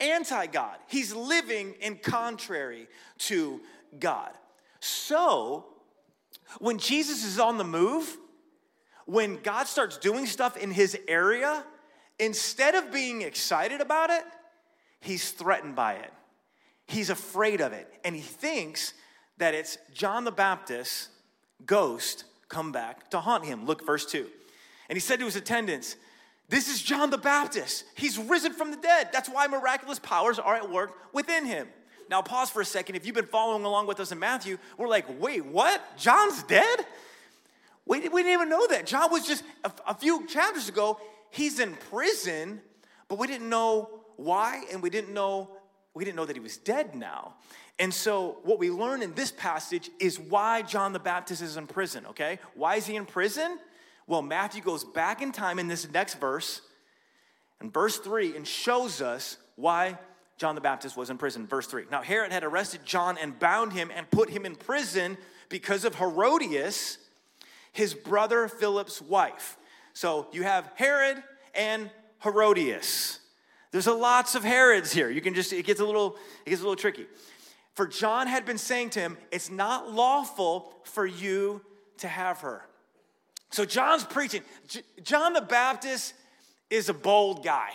anti 0.00 0.46
God. 0.46 0.76
He's 0.88 1.14
living 1.14 1.74
in 1.80 1.96
contrary 1.96 2.88
to 3.18 3.60
God. 3.98 4.32
So, 4.80 5.66
when 6.58 6.78
Jesus 6.78 7.24
is 7.24 7.38
on 7.38 7.58
the 7.58 7.64
move, 7.64 8.16
when 9.04 9.36
God 9.36 9.66
starts 9.66 9.98
doing 9.98 10.26
stuff 10.26 10.56
in 10.56 10.70
his 10.70 10.98
area, 11.06 11.64
instead 12.18 12.74
of 12.74 12.92
being 12.92 13.22
excited 13.22 13.80
about 13.80 14.10
it, 14.10 14.24
he's 15.00 15.30
threatened 15.30 15.76
by 15.76 15.94
it. 15.94 16.12
He's 16.86 17.10
afraid 17.10 17.60
of 17.60 17.72
it. 17.72 17.92
And 18.04 18.14
he 18.14 18.22
thinks 18.22 18.94
that 19.38 19.54
it's 19.54 19.78
John 19.92 20.24
the 20.24 20.32
Baptist's 20.32 21.08
ghost 21.64 22.24
come 22.48 22.72
back 22.72 23.10
to 23.10 23.20
haunt 23.20 23.44
him. 23.44 23.66
Look, 23.66 23.84
verse 23.84 24.06
2. 24.06 24.26
And 24.88 24.96
he 24.96 25.00
said 25.00 25.18
to 25.18 25.24
his 25.24 25.36
attendants, 25.36 25.96
This 26.48 26.68
is 26.68 26.80
John 26.80 27.10
the 27.10 27.18
Baptist. 27.18 27.84
He's 27.96 28.18
risen 28.18 28.52
from 28.52 28.70
the 28.70 28.76
dead. 28.76 29.08
That's 29.12 29.28
why 29.28 29.46
miraculous 29.46 29.98
powers 29.98 30.38
are 30.38 30.54
at 30.54 30.70
work 30.70 30.92
within 31.12 31.44
him. 31.44 31.68
Now, 32.08 32.22
pause 32.22 32.50
for 32.50 32.60
a 32.60 32.64
second. 32.64 32.94
If 32.94 33.04
you've 33.04 33.16
been 33.16 33.26
following 33.26 33.64
along 33.64 33.88
with 33.88 33.98
us 33.98 34.12
in 34.12 34.18
Matthew, 34.20 34.58
we're 34.78 34.88
like, 34.88 35.06
wait, 35.20 35.44
what? 35.44 35.82
John's 35.98 36.44
dead? 36.44 36.86
We, 37.84 38.00
didn't 38.00 38.26
even 38.26 38.48
know 38.48 38.66
that. 38.68 38.86
John 38.86 39.10
was 39.10 39.26
just 39.26 39.42
a 39.64 39.94
few 39.94 40.26
chapters 40.26 40.68
ago, 40.68 41.00
he's 41.36 41.60
in 41.60 41.74
prison, 41.90 42.60
but 43.08 43.18
we 43.18 43.26
didn't 43.26 43.48
know 43.48 44.00
why, 44.16 44.64
and 44.72 44.82
we 44.82 44.90
didn't 44.90 45.12
know 45.12 45.50
we 45.96 46.04
didn't 46.04 46.16
know 46.16 46.26
that 46.26 46.36
he 46.36 46.40
was 46.40 46.58
dead 46.58 46.94
now. 46.94 47.36
And 47.78 47.92
so, 47.92 48.36
what 48.42 48.58
we 48.58 48.70
learn 48.70 49.00
in 49.00 49.14
this 49.14 49.32
passage 49.32 49.88
is 49.98 50.20
why 50.20 50.60
John 50.60 50.92
the 50.92 50.98
Baptist 50.98 51.40
is 51.40 51.56
in 51.56 51.66
prison, 51.66 52.04
okay? 52.06 52.38
Why 52.54 52.76
is 52.76 52.86
he 52.86 52.96
in 52.96 53.06
prison? 53.06 53.58
Well, 54.06 54.20
Matthew 54.20 54.60
goes 54.60 54.84
back 54.84 55.22
in 55.22 55.32
time 55.32 55.58
in 55.58 55.68
this 55.68 55.90
next 55.90 56.20
verse, 56.20 56.60
in 57.62 57.70
verse 57.70 57.96
3, 57.96 58.36
and 58.36 58.46
shows 58.46 59.00
us 59.00 59.38
why 59.56 59.98
John 60.36 60.54
the 60.54 60.60
Baptist 60.60 60.98
was 60.98 61.08
in 61.08 61.16
prison. 61.16 61.46
Verse 61.46 61.66
3. 61.66 61.84
Now, 61.90 62.02
Herod 62.02 62.30
had 62.30 62.44
arrested 62.44 62.84
John 62.84 63.16
and 63.16 63.38
bound 63.38 63.72
him 63.72 63.90
and 63.94 64.10
put 64.10 64.28
him 64.28 64.44
in 64.44 64.54
prison 64.54 65.16
because 65.48 65.86
of 65.86 65.94
Herodias, 65.94 66.98
his 67.72 67.94
brother 67.94 68.48
Philip's 68.48 69.00
wife. 69.00 69.56
So, 69.96 70.26
you 70.30 70.42
have 70.42 70.70
Herod 70.74 71.22
and 71.54 71.88
Herodias. 72.22 73.18
There's 73.70 73.86
a 73.86 73.94
lots 73.94 74.34
of 74.34 74.44
Herods 74.44 74.92
here. 74.92 75.08
You 75.08 75.22
can 75.22 75.32
just, 75.32 75.54
it 75.54 75.64
gets 75.64 75.80
a 75.80 75.86
little, 75.86 76.18
it 76.44 76.50
gets 76.50 76.60
a 76.60 76.64
little 76.64 76.76
tricky. 76.76 77.06
For 77.72 77.86
John 77.86 78.26
had 78.26 78.44
been 78.44 78.58
saying 78.58 78.90
to 78.90 79.00
him, 79.00 79.16
It's 79.32 79.50
not 79.50 79.90
lawful 79.90 80.70
for 80.84 81.06
you 81.06 81.62
to 81.96 82.08
have 82.08 82.40
her. 82.40 82.66
So 83.48 83.64
John's 83.64 84.04
preaching. 84.04 84.42
J- 84.68 84.82
John 85.02 85.32
the 85.32 85.40
Baptist 85.40 86.12
is 86.68 86.90
a 86.90 86.94
bold 86.94 87.42
guy. 87.42 87.70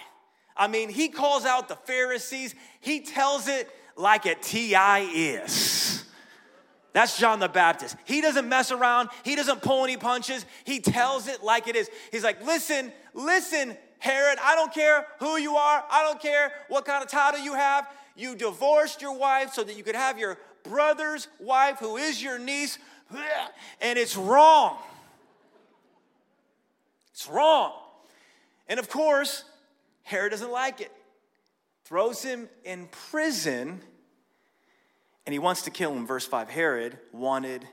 I 0.55 0.67
mean, 0.67 0.89
he 0.89 1.07
calls 1.07 1.43
out 1.43 1.69
the 1.69 1.75
Pharisees, 1.75 2.53
he 2.81 2.99
tells 2.99 3.47
it 3.47 3.67
like 3.95 4.27
a 4.27 4.35
TI 4.35 4.75
is. 4.75 6.05
That's 6.93 7.17
John 7.17 7.39
the 7.39 7.47
Baptist. 7.47 7.95
He 8.05 8.21
doesn't 8.21 8.47
mess 8.49 8.71
around, 8.71 9.09
he 9.23 9.35
doesn't 9.35 9.61
pull 9.61 9.83
any 9.83 9.97
punches, 9.97 10.45
he 10.65 10.79
tells 10.79 11.27
it 11.27 11.43
like 11.43 11.67
it 11.67 11.75
is. 11.75 11.89
He's 12.11 12.23
like, 12.23 12.45
listen, 12.45 12.91
listen, 13.13 13.77
Herod, 13.99 14.39
I 14.43 14.55
don't 14.55 14.73
care 14.73 15.05
who 15.19 15.37
you 15.37 15.55
are, 15.55 15.83
I 15.89 16.03
don't 16.03 16.21
care 16.21 16.51
what 16.67 16.85
kind 16.85 17.03
of 17.03 17.09
title 17.09 17.39
you 17.39 17.53
have. 17.53 17.87
You 18.15 18.35
divorced 18.35 19.01
your 19.01 19.17
wife 19.17 19.53
so 19.53 19.63
that 19.63 19.77
you 19.77 19.83
could 19.83 19.95
have 19.95 20.19
your 20.19 20.37
brother's 20.63 21.27
wife, 21.39 21.77
who 21.79 21.97
is 21.97 22.21
your 22.21 22.37
niece, 22.37 22.77
and 23.81 23.97
it's 23.97 24.17
wrong. 24.17 24.77
It's 27.13 27.27
wrong. 27.27 27.73
And 28.67 28.79
of 28.79 28.89
course, 28.89 29.43
Herod 30.03 30.31
doesn't 30.31 30.51
like 30.51 30.81
it, 30.81 30.91
throws 31.85 32.23
him 32.23 32.49
in 32.63 32.87
prison, 33.09 33.81
and 35.31 35.33
he 35.33 35.39
wants 35.39 35.61
to 35.61 35.69
kill 35.69 35.93
him. 35.93 36.05
Verse 36.05 36.27
5 36.27 36.49
Herod 36.49 36.97
wanted 37.13 37.65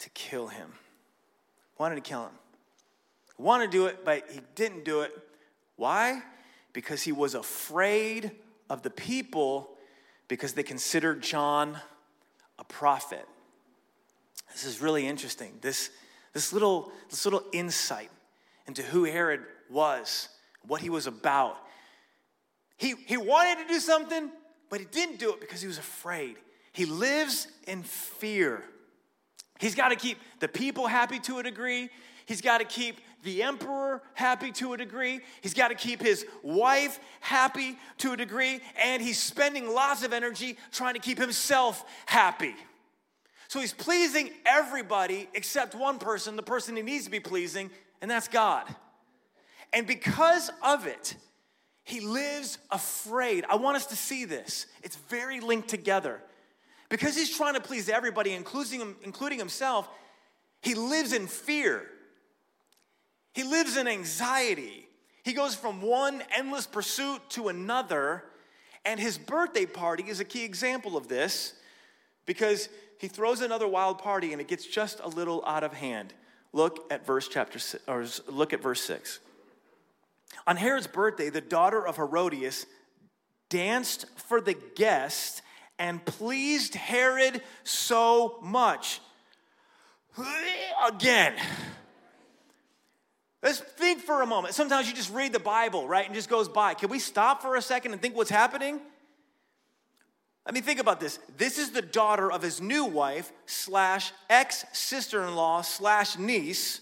to 0.00 0.10
kill 0.10 0.48
him. 0.48 0.70
Wanted 1.78 1.94
to 1.94 2.02
kill 2.02 2.24
him. 2.24 2.32
Wanted 3.38 3.72
to 3.72 3.72
do 3.72 3.86
it, 3.86 4.04
but 4.04 4.24
he 4.30 4.40
didn't 4.54 4.84
do 4.84 5.00
it. 5.00 5.10
Why? 5.76 6.20
Because 6.74 7.00
he 7.00 7.10
was 7.10 7.34
afraid 7.34 8.32
of 8.68 8.82
the 8.82 8.90
people 8.90 9.70
because 10.28 10.52
they 10.52 10.62
considered 10.62 11.22
John 11.22 11.78
a 12.58 12.64
prophet. 12.64 13.26
This 14.52 14.66
is 14.66 14.82
really 14.82 15.06
interesting. 15.06 15.54
This, 15.62 15.88
this, 16.34 16.52
little, 16.52 16.92
this 17.08 17.24
little 17.24 17.44
insight 17.54 18.10
into 18.66 18.82
who 18.82 19.04
Herod 19.04 19.40
was, 19.70 20.28
what 20.66 20.82
he 20.82 20.90
was 20.90 21.06
about. 21.06 21.56
He, 22.76 22.92
he 23.06 23.16
wanted 23.16 23.62
to 23.62 23.72
do 23.72 23.80
something, 23.80 24.30
but 24.68 24.80
he 24.80 24.84
didn't 24.84 25.18
do 25.18 25.32
it 25.32 25.40
because 25.40 25.62
he 25.62 25.66
was 25.66 25.78
afraid. 25.78 26.36
He 26.74 26.84
lives 26.84 27.46
in 27.66 27.84
fear. 27.84 28.62
He's 29.60 29.76
got 29.76 29.90
to 29.90 29.96
keep 29.96 30.18
the 30.40 30.48
people 30.48 30.88
happy 30.88 31.20
to 31.20 31.38
a 31.38 31.42
degree. 31.42 31.88
He's 32.26 32.40
got 32.40 32.58
to 32.58 32.64
keep 32.64 33.00
the 33.22 33.44
emperor 33.44 34.02
happy 34.14 34.50
to 34.52 34.74
a 34.74 34.76
degree. 34.76 35.20
He's 35.40 35.54
got 35.54 35.68
to 35.68 35.76
keep 35.76 36.02
his 36.02 36.26
wife 36.42 36.98
happy 37.20 37.78
to 37.98 38.12
a 38.12 38.16
degree. 38.16 38.60
And 38.82 39.00
he's 39.00 39.20
spending 39.20 39.72
lots 39.72 40.02
of 40.02 40.12
energy 40.12 40.58
trying 40.72 40.94
to 40.94 41.00
keep 41.00 41.16
himself 41.16 41.84
happy. 42.06 42.56
So 43.46 43.60
he's 43.60 43.72
pleasing 43.72 44.30
everybody 44.44 45.28
except 45.32 45.76
one 45.76 46.00
person, 46.00 46.34
the 46.34 46.42
person 46.42 46.74
he 46.74 46.82
needs 46.82 47.04
to 47.04 47.10
be 47.10 47.20
pleasing, 47.20 47.70
and 48.02 48.10
that's 48.10 48.26
God. 48.26 48.66
And 49.72 49.86
because 49.86 50.50
of 50.60 50.88
it, 50.88 51.14
he 51.84 52.00
lives 52.00 52.58
afraid. 52.72 53.44
I 53.48 53.56
want 53.56 53.76
us 53.76 53.86
to 53.86 53.96
see 53.96 54.24
this. 54.24 54.66
It's 54.82 54.96
very 54.96 55.38
linked 55.38 55.68
together. 55.68 56.20
Because 56.88 57.16
he's 57.16 57.34
trying 57.34 57.54
to 57.54 57.60
please 57.60 57.88
everybody, 57.88 58.32
including, 58.32 58.94
including 59.02 59.38
himself, 59.38 59.88
he 60.60 60.74
lives 60.74 61.12
in 61.12 61.26
fear. 61.26 61.82
He 63.32 63.42
lives 63.42 63.76
in 63.76 63.88
anxiety. 63.88 64.86
He 65.24 65.32
goes 65.32 65.54
from 65.54 65.82
one 65.82 66.22
endless 66.36 66.66
pursuit 66.66 67.20
to 67.30 67.48
another. 67.48 68.24
And 68.84 69.00
his 69.00 69.18
birthday 69.18 69.66
party 69.66 70.04
is 70.08 70.20
a 70.20 70.24
key 70.24 70.44
example 70.44 70.96
of 70.96 71.08
this 71.08 71.54
because 72.26 72.68
he 72.98 73.08
throws 73.08 73.40
another 73.40 73.66
wild 73.66 73.98
party 73.98 74.32
and 74.32 74.40
it 74.40 74.48
gets 74.48 74.66
just 74.66 75.00
a 75.00 75.08
little 75.08 75.42
out 75.46 75.64
of 75.64 75.72
hand. 75.72 76.12
Look 76.52 76.86
at 76.92 77.04
verse 77.04 77.26
chapter 77.26 77.58
six, 77.58 77.82
or 77.88 78.06
look 78.28 78.52
at 78.52 78.62
verse 78.62 78.80
6. 78.82 79.18
On 80.46 80.56
Herod's 80.56 80.86
birthday, 80.86 81.30
the 81.30 81.40
daughter 81.40 81.86
of 81.86 81.96
Herodias 81.96 82.66
danced 83.48 84.06
for 84.16 84.40
the 84.40 84.54
guests 84.54 85.42
and 85.78 86.04
pleased 86.04 86.74
Herod 86.74 87.42
so 87.64 88.38
much. 88.42 89.00
Again, 90.86 91.34
Let's 93.44 93.58
think 93.58 94.00
for 94.00 94.22
a 94.22 94.26
moment. 94.26 94.54
Sometimes 94.54 94.88
you 94.88 94.94
just 94.94 95.12
read 95.12 95.34
the 95.34 95.38
Bible, 95.38 95.86
right, 95.86 96.06
and 96.06 96.14
just 96.14 96.30
goes 96.30 96.48
by. 96.48 96.72
Can 96.72 96.88
we 96.88 96.98
stop 96.98 97.42
for 97.42 97.56
a 97.56 97.62
second 97.62 97.92
and 97.92 98.00
think 98.00 98.16
what's 98.16 98.30
happening? 98.30 98.80
Let 100.46 100.54
me 100.54 100.62
think 100.62 100.80
about 100.80 100.98
this. 100.98 101.18
This 101.36 101.58
is 101.58 101.70
the 101.70 101.82
daughter 101.82 102.32
of 102.32 102.40
his 102.40 102.62
new 102.62 102.86
wife 102.86 103.30
slash 103.44 104.12
ex 104.30 104.64
sister 104.72 105.22
in 105.24 105.34
law 105.34 105.60
slash 105.60 106.16
niece 106.16 106.80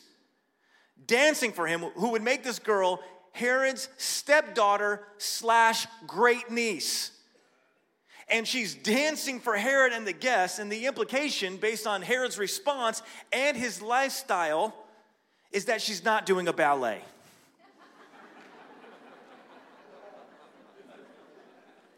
dancing 1.04 1.52
for 1.52 1.66
him, 1.66 1.80
who 1.80 2.11
would 2.11 2.22
make 2.22 2.44
this 2.44 2.61
girl 2.61 3.00
Herod's 3.32 3.88
stepdaughter 3.96 5.04
slash 5.18 5.87
great 6.06 6.49
niece. 6.49 7.11
And 8.32 8.48
she's 8.48 8.74
dancing 8.74 9.40
for 9.40 9.54
Herod 9.56 9.92
and 9.92 10.06
the 10.06 10.12
guests, 10.14 10.58
and 10.58 10.72
the 10.72 10.86
implication, 10.86 11.58
based 11.58 11.86
on 11.86 12.00
Herod's 12.00 12.38
response 12.38 13.02
and 13.30 13.54
his 13.56 13.82
lifestyle, 13.82 14.74
is 15.52 15.66
that 15.66 15.82
she's 15.82 16.02
not 16.02 16.24
doing 16.24 16.48
a 16.48 16.52
ballet. 16.52 17.02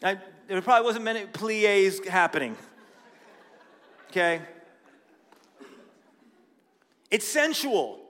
I, 0.02 0.18
there 0.48 0.60
probably 0.60 0.84
wasn't 0.84 1.04
many 1.04 1.24
plies 1.24 2.04
happening. 2.06 2.56
Okay? 4.10 4.42
It's 7.12 7.26
sensual. 7.26 8.00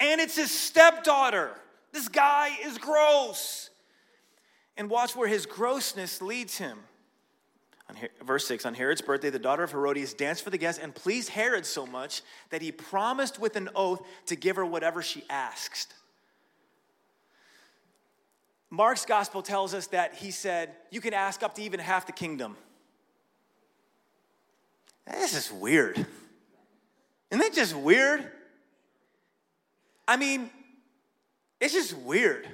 And 0.00 0.20
it's 0.20 0.36
his 0.36 0.50
stepdaughter. 0.50 1.50
This 1.92 2.08
guy 2.08 2.56
is 2.64 2.78
gross. 2.78 3.68
And 4.76 4.88
watch 4.88 5.14
where 5.14 5.28
his 5.28 5.44
grossness 5.44 6.22
leads 6.22 6.56
him. 6.56 6.78
On 7.94 8.26
verse 8.26 8.46
6 8.46 8.66
On 8.66 8.74
Herod's 8.74 9.00
birthday, 9.00 9.30
the 9.30 9.38
daughter 9.38 9.62
of 9.62 9.70
Herodias 9.70 10.14
danced 10.14 10.42
for 10.42 10.50
the 10.50 10.58
guests 10.58 10.82
and 10.82 10.94
pleased 10.94 11.28
Herod 11.28 11.66
so 11.66 11.86
much 11.86 12.22
that 12.50 12.62
he 12.62 12.72
promised 12.72 13.38
with 13.38 13.56
an 13.56 13.68
oath 13.74 14.02
to 14.26 14.36
give 14.36 14.56
her 14.56 14.64
whatever 14.64 15.02
she 15.02 15.24
asked. 15.28 15.94
Mark's 18.70 19.04
gospel 19.04 19.42
tells 19.42 19.72
us 19.72 19.86
that 19.88 20.14
he 20.14 20.30
said, 20.30 20.70
You 20.90 21.00
can 21.00 21.14
ask 21.14 21.42
up 21.42 21.54
to 21.56 21.62
even 21.62 21.80
half 21.80 22.06
the 22.06 22.12
kingdom. 22.12 22.56
This 25.06 25.34
is 25.34 25.52
weird. 25.52 25.96
Isn't 27.30 27.38
that 27.38 27.52
just 27.52 27.74
weird? 27.74 28.30
I 30.08 30.16
mean, 30.16 30.50
it's 31.60 31.74
just 31.74 31.96
weird. 31.98 32.48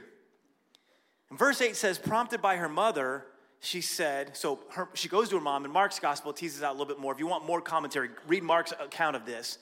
And 1.30 1.38
verse 1.38 1.61
8 1.61 1.76
says, 1.76 1.99
Prompted 1.99 2.42
by 2.42 2.56
her 2.56 2.68
mother, 2.68 3.25
she 3.61 3.83
said, 3.83 4.37
so 4.37 4.59
her, 4.71 4.88
she 4.95 5.09
goes 5.09 5.29
to 5.29 5.37
her 5.37 5.40
mom, 5.40 5.64
and 5.64 5.73
Mark's 5.73 5.99
gospel 5.99 6.33
teases 6.33 6.62
out 6.62 6.71
a 6.71 6.76
little 6.79 6.87
bit 6.87 6.99
more. 6.99 7.12
If 7.12 7.19
you 7.19 7.26
want 7.26 7.47
more 7.47 7.61
commentary, 7.61 8.09
read 8.26 8.43
Mark's 8.43 8.73
account 8.73 9.17
of 9.17 9.26
this. 9.26 9.59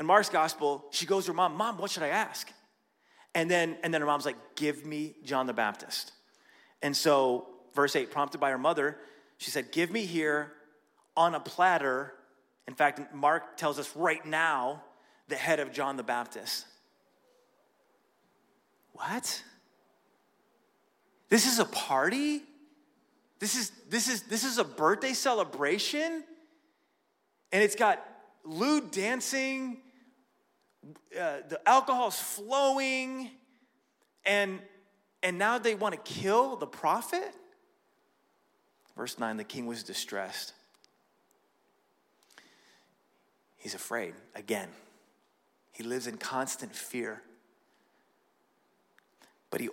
In 0.00 0.06
Mark's 0.06 0.28
gospel, 0.28 0.84
she 0.90 1.06
goes 1.06 1.26
to 1.26 1.30
her 1.30 1.36
mom, 1.36 1.56
Mom, 1.56 1.78
what 1.78 1.90
should 1.90 2.02
I 2.02 2.08
ask? 2.08 2.50
And 3.34 3.48
then, 3.48 3.76
and 3.84 3.94
then 3.94 4.00
her 4.00 4.06
mom's 4.06 4.26
like, 4.26 4.36
Give 4.56 4.84
me 4.84 5.14
John 5.24 5.46
the 5.46 5.52
Baptist. 5.52 6.12
And 6.82 6.96
so, 6.96 7.46
verse 7.74 7.94
8, 7.94 8.10
prompted 8.10 8.38
by 8.38 8.50
her 8.50 8.58
mother, 8.58 8.98
she 9.38 9.50
said, 9.50 9.70
Give 9.70 9.90
me 9.90 10.04
here 10.04 10.52
on 11.16 11.34
a 11.34 11.40
platter 11.40 12.14
In 12.66 12.74
fact, 12.74 13.14
Mark 13.14 13.56
tells 13.56 13.78
us 13.78 13.94
right 13.94 14.24
now 14.24 14.82
the 15.28 15.36
head 15.36 15.60
of 15.60 15.72
John 15.72 15.96
the 15.96 16.02
Baptist. 16.02 16.66
What? 18.92 19.42
This 21.30 21.46
is 21.46 21.58
a 21.58 21.64
party? 21.64 22.42
This 23.38 23.56
is, 23.56 23.70
this 23.88 24.08
is, 24.08 24.22
this 24.24 24.44
is 24.44 24.58
a 24.58 24.64
birthday 24.64 25.14
celebration? 25.14 26.24
And 27.52 27.62
it's 27.62 27.76
got 27.76 28.04
lewd 28.44 28.90
dancing, 28.90 29.78
uh, 31.18 31.38
the 31.48 31.60
alcohol's 31.66 32.18
flowing, 32.18 33.30
and, 34.26 34.60
and 35.22 35.38
now 35.38 35.58
they 35.58 35.74
want 35.74 35.94
to 35.94 36.12
kill 36.12 36.56
the 36.56 36.66
prophet? 36.66 37.32
Verse 38.96 39.18
9 39.18 39.36
the 39.36 39.44
king 39.44 39.66
was 39.66 39.82
distressed. 39.82 40.52
He's 43.56 43.74
afraid 43.74 44.14
again. 44.34 44.68
He 45.72 45.84
lives 45.84 46.06
in 46.06 46.16
constant 46.16 46.74
fear. 46.74 47.22
But, 49.50 49.60
he, 49.60 49.68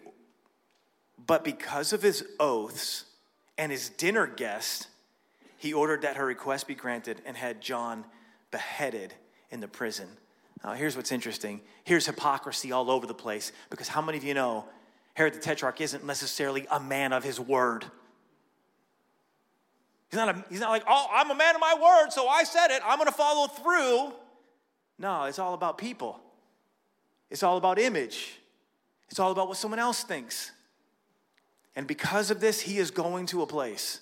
but 1.26 1.44
because 1.44 1.94
of 1.94 2.02
his 2.02 2.24
oaths 2.40 3.06
and 3.58 3.72
his 3.72 3.90
dinner 3.90 4.28
guest, 4.28 4.88
he 5.58 5.74
ordered 5.74 6.04
that 6.04 6.18
her 6.18 6.26
request 6.26 6.68
be 6.68 6.76
granted 6.76 7.22
and 7.26 7.36
had 7.36 7.62
John 7.62 8.06
beheaded 8.52 9.14
in 9.50 9.60
the 9.60 9.68
prison. 9.68 10.08
Now, 10.64 10.74
here's 10.74 10.96
what's 10.96 11.12
interesting. 11.12 11.62
Here's 11.84 12.06
hypocrisy 12.06 12.72
all 12.72 12.92
over 12.92 13.08
the 13.08 13.14
place 13.14 13.52
because 13.70 13.88
how 13.88 14.02
many 14.02 14.18
of 14.18 14.24
you 14.24 14.34
know 14.34 14.66
Herod 15.14 15.34
the 15.34 15.40
Tetrarch 15.40 15.82
isn't 15.82 16.06
necessarily 16.06 16.68
a 16.70 16.80
man 16.80 17.14
of 17.14 17.24
his 17.24 17.40
word? 17.40 17.86
He's 20.10 20.18
not, 20.18 20.30
a, 20.30 20.46
he's 20.50 20.60
not 20.60 20.70
like, 20.70 20.84
oh, 20.88 21.08
I'm 21.12 21.30
a 21.32 21.36
man 21.36 21.56
of 21.56 21.62
my 21.62 21.76
word, 21.76 22.12
so 22.12 22.28
I 22.28 22.44
said 22.44 22.68
it, 22.72 22.82
I'm 22.86 22.98
gonna 22.98 23.12
follow 23.12 23.48
through. 23.48 24.14
No, 24.98 25.26
it's 25.26 25.38
all 25.38 25.54
about 25.54 25.78
people, 25.78 26.20
it's 27.30 27.44
all 27.44 27.58
about 27.58 27.78
image, 27.78 28.40
it's 29.10 29.20
all 29.20 29.32
about 29.32 29.48
what 29.48 29.58
someone 29.58 29.80
else 29.80 30.04
thinks. 30.04 30.52
And 31.78 31.86
because 31.86 32.32
of 32.32 32.40
this, 32.40 32.60
he 32.60 32.80
is 32.80 32.90
going 32.90 33.28
to 33.28 33.44
a 33.44 33.48
place 33.48 34.02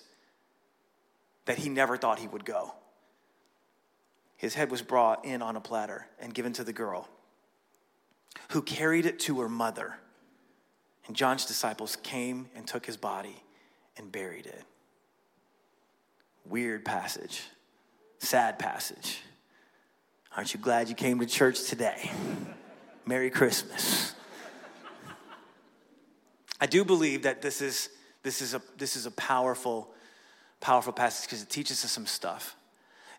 that 1.43 1.57
he 1.57 1.67
never 1.67 1.97
thought 1.97 2.19
he 2.19 2.27
would 2.27 2.45
go. 2.45 2.73
His 4.37 4.53
head 4.53 4.71
was 4.71 4.81
brought 4.81 5.25
in 5.25 5.41
on 5.41 5.57
a 5.57 5.59
platter 5.59 6.07
and 6.17 6.33
given 6.33 6.53
to 6.53 6.63
the 6.63 6.71
girl, 6.71 7.09
who 8.51 8.61
carried 8.61 9.05
it 9.05 9.19
to 9.19 9.41
her 9.41 9.49
mother. 9.49 9.97
And 11.07 11.17
John's 11.17 11.45
disciples 11.45 11.97
came 11.97 12.47
and 12.55 12.65
took 12.65 12.85
his 12.85 12.95
body 12.95 13.43
and 13.97 14.09
buried 14.09 14.45
it. 14.45 14.63
Weird 16.47 16.85
passage, 16.85 17.43
sad 18.19 18.57
passage. 18.57 19.19
Aren't 20.37 20.53
you 20.53 20.61
glad 20.61 20.87
you 20.87 20.95
came 20.95 21.19
to 21.19 21.25
church 21.25 21.65
today? 21.65 22.09
Merry 23.05 23.29
Christmas. 23.29 24.15
I 26.59 26.67
do 26.67 26.85
believe 26.85 27.23
that 27.23 27.41
this 27.41 27.61
is, 27.61 27.89
this 28.23 28.41
is, 28.41 28.53
a, 28.53 28.61
this 28.77 28.95
is 28.95 29.05
a 29.05 29.11
powerful, 29.11 29.93
powerful 30.61 30.93
passage 30.93 31.27
because 31.27 31.41
it 31.41 31.49
teaches 31.49 31.83
us 31.83 31.91
some 31.91 32.05
stuff. 32.05 32.55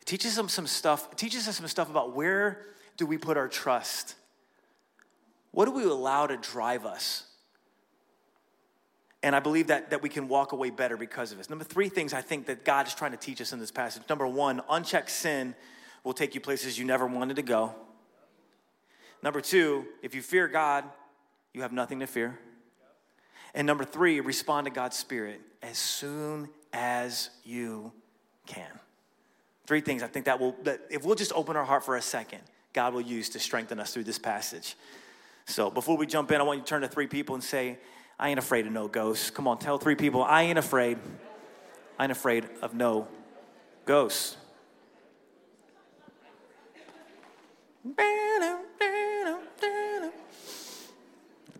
It 0.00 0.06
teaches 0.06 0.38
us 0.38 0.52
some 0.52 0.66
stuff, 0.66 1.08
it 1.12 1.18
teaches 1.18 1.46
us 1.48 1.56
some 1.56 1.68
stuff 1.68 1.90
about 1.90 2.14
where 2.14 2.66
do 2.96 3.06
we 3.06 3.18
put 3.18 3.36
our 3.36 3.48
trust? 3.48 4.14
What 5.50 5.66
do 5.66 5.72
we 5.72 5.84
allow 5.84 6.26
to 6.26 6.36
drive 6.36 6.84
us? 6.86 7.24
And 9.22 9.34
I 9.34 9.40
believe 9.40 9.68
that, 9.68 9.90
that 9.90 10.02
we 10.02 10.08
can 10.08 10.28
walk 10.28 10.52
away 10.52 10.70
better 10.70 10.96
because 10.96 11.32
of 11.32 11.38
this. 11.38 11.50
Number 11.50 11.64
three 11.64 11.88
things 11.88 12.12
I 12.12 12.20
think 12.20 12.46
that 12.46 12.64
God 12.64 12.86
is 12.86 12.94
trying 12.94 13.10
to 13.10 13.16
teach 13.16 13.40
us 13.40 13.52
in 13.52 13.58
this 13.58 13.72
passage. 13.72 14.02
Number 14.08 14.26
one, 14.26 14.60
unchecked 14.68 15.10
sin 15.10 15.54
will 16.04 16.12
take 16.12 16.34
you 16.34 16.40
places 16.40 16.78
you 16.78 16.84
never 16.84 17.06
wanted 17.06 17.36
to 17.36 17.42
go. 17.42 17.74
Number 19.22 19.40
two, 19.40 19.86
if 20.02 20.14
you 20.14 20.22
fear 20.22 20.46
God, 20.46 20.84
you 21.52 21.62
have 21.62 21.72
nothing 21.72 22.00
to 22.00 22.06
fear. 22.06 22.38
And 23.54 23.66
number 23.66 23.84
three, 23.84 24.20
respond 24.20 24.66
to 24.66 24.70
God's 24.70 24.96
Spirit 24.96 25.40
as 25.62 25.78
soon 25.78 26.48
as 26.72 27.30
you 27.44 27.92
can. 28.46 28.68
Three 29.66 29.80
things 29.80 30.02
I 30.02 30.06
think 30.06 30.26
that 30.26 30.38
will, 30.38 30.54
that 30.62 30.80
if 30.90 31.04
we'll 31.04 31.14
just 31.16 31.32
open 31.34 31.56
our 31.56 31.64
heart 31.64 31.84
for 31.84 31.96
a 31.96 32.02
second, 32.02 32.40
God 32.72 32.94
will 32.94 33.00
use 33.00 33.30
to 33.30 33.40
strengthen 33.40 33.80
us 33.80 33.92
through 33.92 34.04
this 34.04 34.18
passage. 34.18 34.76
So 35.46 35.70
before 35.70 35.96
we 35.96 36.06
jump 36.06 36.30
in, 36.30 36.40
I 36.40 36.44
want 36.44 36.58
you 36.58 36.64
to 36.64 36.68
turn 36.68 36.82
to 36.82 36.88
three 36.88 37.06
people 37.06 37.34
and 37.34 37.42
say, 37.42 37.78
I 38.18 38.30
ain't 38.30 38.38
afraid 38.38 38.66
of 38.66 38.72
no 38.72 38.88
ghosts. 38.88 39.30
Come 39.30 39.48
on, 39.48 39.58
tell 39.58 39.78
three 39.78 39.94
people, 39.94 40.22
I 40.22 40.42
ain't 40.42 40.58
afraid. 40.58 40.98
I 41.98 42.04
ain't 42.04 42.12
afraid 42.12 42.46
of 42.62 42.74
no 42.74 43.08
ghosts. 43.84 44.36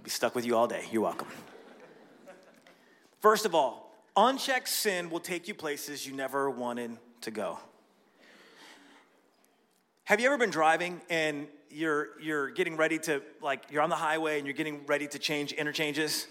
Be 0.03 0.11
stuck 0.11 0.35
with 0.35 0.45
you 0.47 0.57
all 0.57 0.67
day. 0.67 0.85
You're 0.91 1.03
welcome. 1.03 1.29
First 3.21 3.47
of 3.47 3.55
all, 3.55 3.93
unchecked 4.17 4.69
sin 4.69 5.11
will 5.11 5.21
take 5.21 5.49
you 5.49 5.55
places 5.55 6.07
you 6.07 6.15
never 6.15 6.51
wanted 6.51 6.97
to 7.23 7.31
go. 7.31 7.59
Have 10.05 10.21
you 10.21 10.27
ever 10.27 10.39
been 10.39 10.51
driving 10.51 11.01
and 11.11 11.49
you're 11.71 12.11
you're 12.21 12.51
getting 12.51 12.77
ready 12.77 12.99
to 13.01 13.23
like 13.43 13.65
you're 13.71 13.83
on 13.83 13.91
the 13.91 13.97
highway 13.97 14.39
and 14.39 14.47
you're 14.47 14.55
getting 14.55 14.87
ready 14.87 15.09
to 15.09 15.19
change 15.19 15.53
interchanges? 15.53 16.27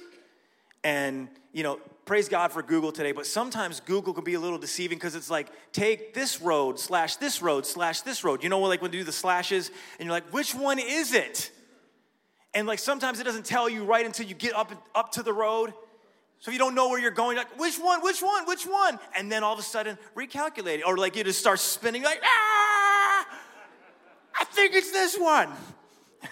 And, 0.85 1.29
you 1.51 1.63
know, 1.63 1.79
praise 2.05 2.29
God 2.29 2.51
for 2.51 2.61
Google 2.61 2.91
today, 2.91 3.11
but 3.11 3.25
sometimes 3.25 3.79
Google 3.79 4.13
can 4.13 4.23
be 4.23 4.35
a 4.35 4.39
little 4.39 4.59
deceiving 4.59 4.99
because 4.99 5.15
it's 5.15 5.31
like, 5.31 5.47
take 5.73 6.13
this 6.13 6.39
road, 6.39 6.79
slash 6.79 7.15
this 7.15 7.41
road, 7.41 7.65
slash 7.65 8.01
this 8.01 8.23
road. 8.23 8.43
You 8.43 8.49
know, 8.49 8.59
what, 8.59 8.67
like 8.67 8.83
when 8.83 8.93
you 8.93 8.99
do 8.99 9.03
the 9.03 9.11
slashes 9.11 9.71
and 9.97 10.05
you're 10.05 10.13
like, 10.13 10.31
which 10.31 10.53
one 10.53 10.77
is 10.77 11.15
it? 11.15 11.49
And 12.53 12.67
like 12.67 12.77
sometimes 12.77 13.19
it 13.19 13.23
doesn't 13.23 13.47
tell 13.47 13.67
you 13.67 13.83
right 13.83 14.05
until 14.05 14.27
you 14.27 14.35
get 14.35 14.53
up, 14.53 14.71
up 14.93 15.11
to 15.13 15.23
the 15.23 15.33
road. 15.33 15.73
So 16.39 16.51
if 16.51 16.53
you 16.53 16.59
don't 16.59 16.75
know 16.75 16.89
where 16.89 16.99
you're 16.99 17.11
going, 17.11 17.37
like, 17.37 17.59
which 17.59 17.77
one, 17.77 18.01
which 18.01 18.21
one, 18.21 18.45
which 18.45 18.65
one? 18.65 18.99
And 19.17 19.31
then 19.31 19.43
all 19.43 19.53
of 19.53 19.59
a 19.59 19.63
sudden, 19.63 19.97
recalculate 20.15 20.81
Or 20.85 20.97
like 20.97 21.15
you 21.15 21.23
just 21.23 21.39
start 21.39 21.59
spinning, 21.59 22.03
like, 22.03 22.21
ah, 22.23 23.27
I 24.39 24.43
think 24.45 24.75
it's 24.75 24.91
this 24.91 25.17
one. 25.17 25.49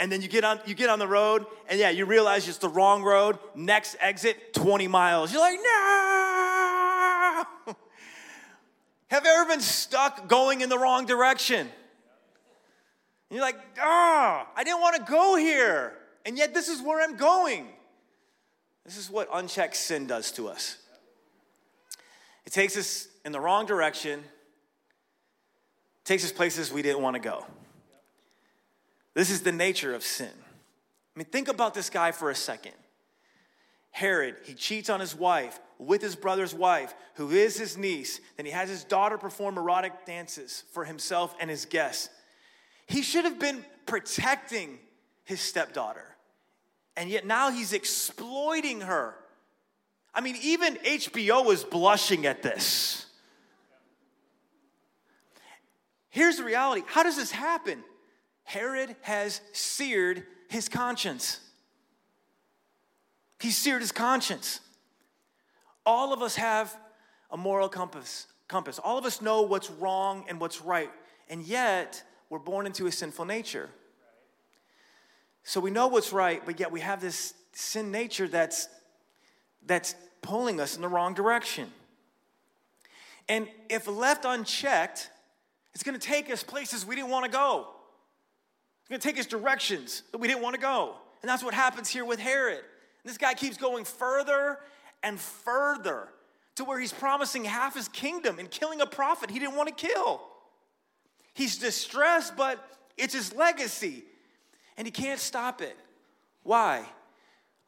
And 0.00 0.10
then 0.10 0.22
you 0.22 0.28
get 0.28 0.42
on 0.42 0.58
you 0.66 0.74
get 0.74 0.90
on 0.90 0.98
the 0.98 1.06
road 1.06 1.46
and 1.68 1.78
yeah 1.78 1.88
you 1.88 2.04
realize 2.04 2.48
it's 2.48 2.58
the 2.58 2.68
wrong 2.68 3.04
road. 3.04 3.38
Next 3.54 3.96
exit 4.00 4.52
20 4.52 4.88
miles. 4.88 5.32
You're 5.32 5.40
like 5.40 5.60
no. 5.62 7.44
Have 9.06 9.24
you 9.24 9.30
ever 9.30 9.48
been 9.48 9.60
stuck 9.60 10.26
going 10.26 10.62
in 10.62 10.68
the 10.68 10.78
wrong 10.78 11.06
direction? 11.06 11.60
And 11.60 11.70
you're 13.30 13.40
like 13.40 13.56
ah 13.80 14.44
oh, 14.44 14.52
i 14.56 14.64
didn't 14.64 14.80
want 14.80 14.96
to 14.96 15.02
go 15.10 15.36
here 15.36 15.96
and 16.26 16.36
yet 16.36 16.52
this 16.52 16.68
is 16.68 16.82
where 16.82 17.00
i'm 17.02 17.16
going 17.16 17.68
this 18.84 18.96
is 18.96 19.10
what 19.10 19.28
unchecked 19.32 19.76
sin 19.76 20.06
does 20.06 20.32
to 20.32 20.48
us 20.48 20.78
it 22.46 22.52
takes 22.52 22.76
us 22.76 23.08
in 23.24 23.32
the 23.32 23.40
wrong 23.40 23.66
direction 23.66 24.22
takes 26.04 26.24
us 26.24 26.32
places 26.32 26.72
we 26.72 26.82
didn't 26.82 27.02
want 27.02 27.14
to 27.14 27.20
go 27.20 27.46
this 29.14 29.30
is 29.30 29.42
the 29.42 29.52
nature 29.52 29.94
of 29.94 30.02
sin. 30.02 30.30
I 30.30 31.18
mean, 31.18 31.26
think 31.26 31.48
about 31.48 31.72
this 31.72 31.88
guy 31.88 32.10
for 32.10 32.30
a 32.30 32.34
second. 32.34 32.74
Herod, 33.92 34.36
he 34.42 34.54
cheats 34.54 34.90
on 34.90 34.98
his 34.98 35.14
wife 35.14 35.60
with 35.78 36.02
his 36.02 36.16
brother's 36.16 36.52
wife, 36.52 36.92
who 37.14 37.30
is 37.30 37.56
his 37.56 37.78
niece. 37.78 38.20
Then 38.36 38.44
he 38.44 38.52
has 38.52 38.68
his 38.68 38.82
daughter 38.82 39.16
perform 39.16 39.56
erotic 39.56 40.04
dances 40.04 40.64
for 40.72 40.84
himself 40.84 41.34
and 41.40 41.48
his 41.48 41.64
guests. 41.64 42.08
He 42.86 43.02
should 43.02 43.24
have 43.24 43.38
been 43.38 43.64
protecting 43.86 44.80
his 45.22 45.40
stepdaughter. 45.40 46.13
And 46.96 47.10
yet 47.10 47.26
now 47.26 47.50
he's 47.50 47.72
exploiting 47.72 48.82
her. 48.82 49.16
I 50.14 50.20
mean, 50.20 50.36
even 50.42 50.76
HBO 50.76 51.52
is 51.52 51.64
blushing 51.64 52.24
at 52.24 52.42
this. 52.42 53.06
Here's 56.10 56.36
the 56.36 56.44
reality 56.44 56.82
how 56.86 57.02
does 57.02 57.16
this 57.16 57.32
happen? 57.32 57.82
Herod 58.44 58.94
has 59.00 59.40
seared 59.52 60.24
his 60.48 60.68
conscience. 60.68 61.40
He 63.40 63.50
seared 63.50 63.82
his 63.82 63.90
conscience. 63.90 64.60
All 65.84 66.12
of 66.12 66.22
us 66.22 66.36
have 66.36 66.74
a 67.30 67.36
moral 67.36 67.68
compass. 67.68 68.26
Compass. 68.46 68.78
All 68.78 68.96
of 68.96 69.04
us 69.04 69.20
know 69.20 69.42
what's 69.42 69.70
wrong 69.70 70.24
and 70.28 70.40
what's 70.40 70.62
right, 70.62 70.90
and 71.28 71.42
yet 71.42 72.02
we're 72.30 72.38
born 72.38 72.66
into 72.66 72.86
a 72.86 72.92
sinful 72.92 73.24
nature. 73.24 73.70
So 75.44 75.60
we 75.60 75.70
know 75.70 75.86
what's 75.86 76.12
right, 76.12 76.44
but 76.44 76.58
yet 76.58 76.72
we 76.72 76.80
have 76.80 77.00
this 77.00 77.34
sin 77.52 77.92
nature 77.92 78.26
that's 78.26 78.68
that's 79.66 79.94
pulling 80.20 80.60
us 80.60 80.76
in 80.76 80.82
the 80.82 80.88
wrong 80.88 81.14
direction. 81.14 81.70
And 83.28 83.48
if 83.68 83.86
left 83.86 84.24
unchecked, 84.24 85.10
it's 85.74 85.82
to 85.82 85.98
take 85.98 86.30
us 86.30 86.42
places 86.42 86.84
we 86.84 86.94
didn't 86.94 87.10
want 87.10 87.24
to 87.24 87.30
go. 87.30 87.68
It's 88.82 89.02
to 89.02 89.08
take 89.08 89.18
us 89.18 89.26
directions 89.26 90.02
that 90.12 90.18
we 90.18 90.28
didn't 90.28 90.42
want 90.42 90.54
to 90.54 90.60
go. 90.60 90.94
And 91.22 91.28
that's 91.28 91.42
what 91.42 91.54
happens 91.54 91.88
here 91.88 92.04
with 92.04 92.20
Herod. 92.20 92.58
And 92.58 93.10
this 93.10 93.18
guy 93.18 93.34
keeps 93.34 93.56
going 93.56 93.84
further 93.84 94.58
and 95.02 95.18
further 95.18 96.08
to 96.56 96.64
where 96.64 96.78
he's 96.78 96.92
promising 96.92 97.44
half 97.44 97.74
his 97.74 97.88
kingdom 97.88 98.38
and 98.38 98.50
killing 98.50 98.80
a 98.80 98.86
prophet 98.86 99.30
he 99.30 99.38
didn't 99.38 99.56
want 99.56 99.76
to 99.76 99.88
kill. 99.88 100.20
He's 101.32 101.58
distressed, 101.58 102.36
but 102.36 102.64
it's 102.96 103.14
his 103.14 103.34
legacy, 103.34 104.04
and 104.76 104.86
he 104.86 104.90
can't 104.90 105.20
stop 105.20 105.60
it. 105.60 105.76
Why? 106.42 106.84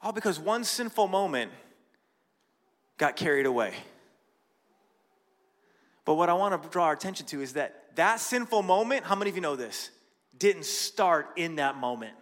All 0.02 0.12
because 0.12 0.38
one 0.38 0.64
sinful 0.64 1.08
moment 1.08 1.50
got 2.98 3.16
carried 3.16 3.46
away. 3.46 3.72
But 6.04 6.14
what 6.14 6.28
I 6.28 6.34
want 6.34 6.62
to 6.62 6.68
draw 6.68 6.84
our 6.84 6.92
attention 6.92 7.26
to 7.26 7.42
is 7.42 7.54
that 7.54 7.96
that 7.96 8.20
sinful 8.20 8.62
moment, 8.62 9.04
how 9.04 9.14
many 9.14 9.30
of 9.30 9.36
you 9.36 9.42
know 9.42 9.56
this, 9.56 9.90
didn't 10.38 10.66
start 10.66 11.30
in 11.36 11.56
that 11.56 11.76
moment. 11.76 12.14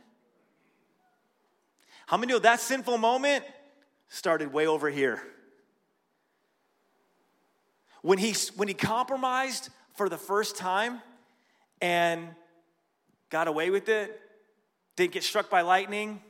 How 2.06 2.16
many 2.16 2.32
know 2.32 2.38
that 2.38 2.60
sinful 2.60 2.98
moment 2.98 3.44
started 4.08 4.52
way 4.52 4.66
over 4.66 4.88
here? 4.88 5.22
When 8.02 8.18
he, 8.18 8.34
when 8.56 8.68
he 8.68 8.74
compromised 8.74 9.70
for 9.96 10.08
the 10.08 10.18
first 10.18 10.56
time 10.56 11.00
and 11.80 12.28
got 13.30 13.48
away 13.48 13.70
with 13.70 13.88
it, 13.88 14.20
didn't 14.96 15.12
get 15.12 15.24
struck 15.24 15.50
by 15.50 15.62
lightning, 15.62 16.20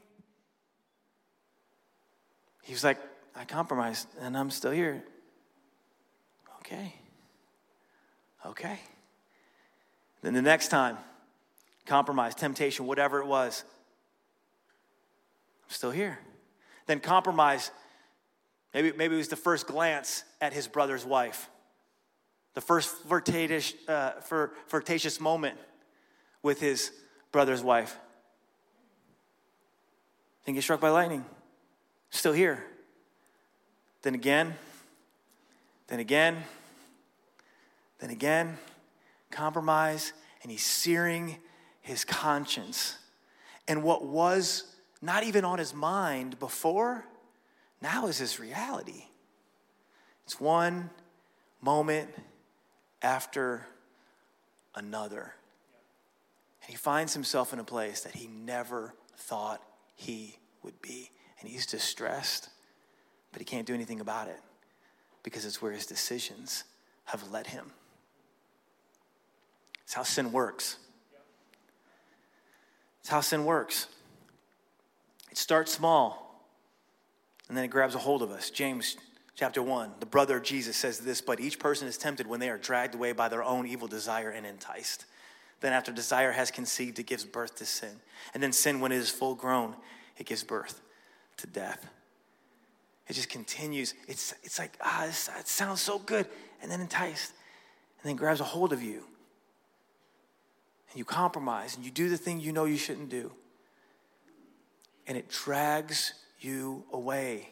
he 2.62 2.72
was 2.72 2.82
like, 2.82 2.98
I 3.36 3.44
compromised 3.44 4.08
and 4.20 4.36
I'm 4.36 4.50
still 4.50 4.70
here. 4.70 5.02
Okay. 6.60 6.94
Okay. 8.46 8.78
Then 10.22 10.32
the 10.32 10.42
next 10.42 10.68
time, 10.68 10.96
compromise, 11.84 12.34
temptation, 12.34 12.86
whatever 12.86 13.20
it 13.20 13.26
was, 13.26 13.64
I'm 15.64 15.70
still 15.70 15.90
here. 15.90 16.18
Then 16.86 17.00
compromise, 17.00 17.70
maybe, 18.72 18.92
maybe 18.92 19.14
it 19.14 19.18
was 19.18 19.28
the 19.28 19.36
first 19.36 19.66
glance 19.66 20.24
at 20.40 20.54
his 20.54 20.66
brother's 20.66 21.04
wife, 21.04 21.50
the 22.54 22.62
first 22.62 22.88
flirtatious, 22.88 23.74
uh, 23.88 24.12
flirtatious 24.68 25.20
moment 25.20 25.58
with 26.42 26.60
his 26.60 26.90
brother's 27.32 27.62
wife. 27.62 27.98
Then 30.44 30.54
get 30.54 30.62
struck 30.62 30.80
by 30.80 30.90
lightning, 30.90 31.24
still 32.10 32.32
here. 32.32 32.64
Then 34.02 34.14
again, 34.14 34.54
then 35.86 36.00
again, 36.00 36.44
then 37.98 38.10
again, 38.10 38.58
compromise, 39.30 40.12
and 40.42 40.50
he's 40.52 40.64
searing 40.64 41.38
his 41.80 42.04
conscience. 42.04 42.98
And 43.66 43.82
what 43.82 44.04
was 44.04 44.64
not 45.00 45.24
even 45.24 45.44
on 45.44 45.58
his 45.58 45.72
mind 45.72 46.38
before, 46.38 47.04
now 47.80 48.06
is 48.06 48.18
his 48.18 48.38
reality. 48.38 49.04
It's 50.24 50.40
one 50.40 50.90
moment 51.62 52.10
after 53.02 53.66
another. 54.74 55.34
And 56.62 56.70
he 56.70 56.76
finds 56.76 57.14
himself 57.14 57.52
in 57.52 57.58
a 57.58 57.64
place 57.64 58.00
that 58.02 58.14
he 58.14 58.26
never 58.26 58.94
thought 59.16 59.62
he 59.94 60.38
would 60.62 60.80
be. 60.82 61.10
And 61.40 61.48
he's 61.48 61.66
distressed, 61.66 62.48
but 63.32 63.40
he 63.40 63.44
can't 63.44 63.66
do 63.66 63.74
anything 63.74 64.00
about 64.00 64.28
it 64.28 64.40
because 65.22 65.44
it's 65.44 65.60
where 65.60 65.72
his 65.72 65.86
decisions 65.86 66.64
have 67.04 67.30
led 67.30 67.48
him. 67.48 67.72
It's 69.84 69.94
how 69.94 70.02
sin 70.02 70.32
works. 70.32 70.78
It's 73.00 73.10
how 73.10 73.20
sin 73.20 73.44
works. 73.44 73.88
It 75.30 75.36
starts 75.36 75.72
small, 75.72 76.48
and 77.48 77.56
then 77.56 77.64
it 77.64 77.68
grabs 77.68 77.94
a 77.94 77.98
hold 77.98 78.22
of 78.22 78.30
us. 78.30 78.48
James 78.50 78.96
chapter 79.34 79.62
1, 79.62 79.94
the 80.00 80.06
brother 80.06 80.38
of 80.38 80.42
Jesus 80.42 80.76
says 80.76 81.00
this, 81.00 81.20
but 81.20 81.40
each 81.40 81.58
person 81.58 81.86
is 81.86 81.98
tempted 81.98 82.26
when 82.26 82.40
they 82.40 82.48
are 82.48 82.56
dragged 82.56 82.94
away 82.94 83.12
by 83.12 83.28
their 83.28 83.42
own 83.42 83.66
evil 83.66 83.88
desire 83.88 84.30
and 84.30 84.46
enticed. 84.46 85.04
Then, 85.64 85.72
after 85.72 85.90
desire 85.92 86.30
has 86.30 86.50
conceived, 86.50 86.98
it 86.98 87.06
gives 87.06 87.24
birth 87.24 87.56
to 87.56 87.64
sin. 87.64 87.96
And 88.34 88.42
then, 88.42 88.52
sin, 88.52 88.80
when 88.80 88.92
it 88.92 88.98
is 88.98 89.08
full 89.08 89.34
grown, 89.34 89.74
it 90.18 90.26
gives 90.26 90.44
birth 90.44 90.82
to 91.38 91.46
death. 91.46 91.86
It 93.08 93.14
just 93.14 93.30
continues. 93.30 93.94
It's, 94.06 94.34
it's 94.42 94.58
like, 94.58 94.76
ah, 94.82 95.04
this, 95.06 95.30
it 95.40 95.48
sounds 95.48 95.80
so 95.80 95.98
good. 95.98 96.26
And 96.60 96.70
then 96.70 96.82
enticed. 96.82 97.32
And 98.02 98.10
then 98.10 98.16
grabs 98.16 98.40
a 98.40 98.44
hold 98.44 98.74
of 98.74 98.82
you. 98.82 99.04
And 100.90 100.98
you 100.98 101.06
compromise 101.06 101.76
and 101.76 101.84
you 101.84 101.90
do 101.90 102.10
the 102.10 102.18
thing 102.18 102.40
you 102.40 102.52
know 102.52 102.66
you 102.66 102.76
shouldn't 102.76 103.08
do 103.08 103.32
and 105.06 105.16
it 105.16 105.28
drags 105.28 106.14
you 106.40 106.84
away. 106.92 107.48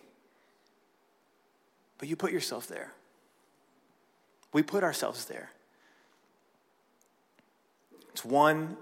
But 1.98 2.09
you 2.09 2.16
put 2.16 2.33
yourself 2.33 2.66
there. 2.66 2.92
We 4.53 4.62
put 4.62 4.85
ourselves 4.85 5.25
there. 5.27 5.51
It's 8.12 8.25
one 8.25 8.77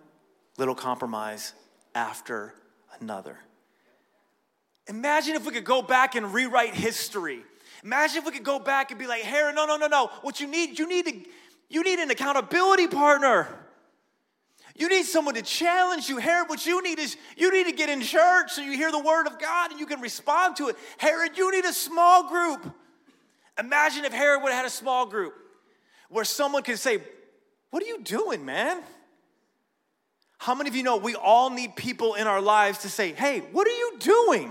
little 0.59 0.75
compromise 0.75 1.55
after 1.95 2.55
another. 3.01 3.39
Imagine 4.89 5.37
if 5.37 5.47
we 5.47 5.53
could 5.53 5.65
go 5.65 5.83
back 5.83 6.17
and 6.17 6.35
rewrite 6.35 6.75
history. 6.75 7.43
Imagine 7.85 8.19
if 8.19 8.25
we 8.25 8.33
could 8.33 8.45
go 8.45 8.59
back 8.59 8.91
and 8.91 8.99
be 8.99 9.07
like, 9.07 9.23
Herod, 9.23 9.55
no, 9.55 9.67
no, 9.67 9.77
no, 9.77 9.87
no. 9.87 10.09
What 10.23 10.41
you 10.41 10.47
need, 10.47 10.79
you 10.79 10.89
need 10.89 11.07
to, 11.07 11.15
you 11.69 11.83
need 11.85 11.99
an 11.99 12.11
accountability 12.11 12.89
partner. 12.89 13.49
You 14.77 14.89
need 14.89 15.05
someone 15.05 15.35
to 15.35 15.43
challenge 15.43 16.09
you. 16.09 16.19
Herod, 16.19 16.49
what 16.49 16.65
you 16.67 16.83
need 16.83 16.99
is 16.99 17.17
you 17.37 17.53
need 17.53 17.67
to 17.67 17.73
get 17.73 17.89
in 17.89 18.01
church 18.01 18.53
so 18.53 18.63
you 18.63 18.73
hear 18.73 18.91
the 18.91 18.99
word 18.99 19.27
of 19.27 19.39
God 19.39 19.71
and 19.71 19.79
you 19.79 19.87
can 19.87 20.01
respond 20.01 20.57
to 20.57 20.69
it. 20.69 20.77
Herod, 20.99 21.37
you 21.37 21.51
need 21.53 21.65
a 21.65 21.73
small 21.73 22.29
group. 22.29 22.75
Imagine 23.59 24.05
if 24.05 24.13
Herod 24.13 24.43
would 24.43 24.53
have 24.53 24.59
had 24.59 24.67
a 24.67 24.71
small 24.71 25.07
group 25.07 25.35
where 26.09 26.25
someone 26.25 26.63
could 26.63 26.79
say, 26.79 26.99
What 27.71 27.83
are 27.83 27.87
you 27.87 28.03
doing, 28.03 28.45
man? 28.45 28.83
How 30.41 30.55
many 30.55 30.71
of 30.71 30.75
you 30.75 30.83
know 30.83 30.97
we 30.97 31.15
all 31.15 31.51
need 31.51 31.77
people 31.77 32.15
in 32.15 32.27
our 32.27 32.41
lives 32.41 32.79
to 32.79 32.89
say, 32.89 33.13
Hey, 33.13 33.41
what 33.53 33.69
are 33.69 33.77
you 33.77 33.97
doing? 33.99 34.51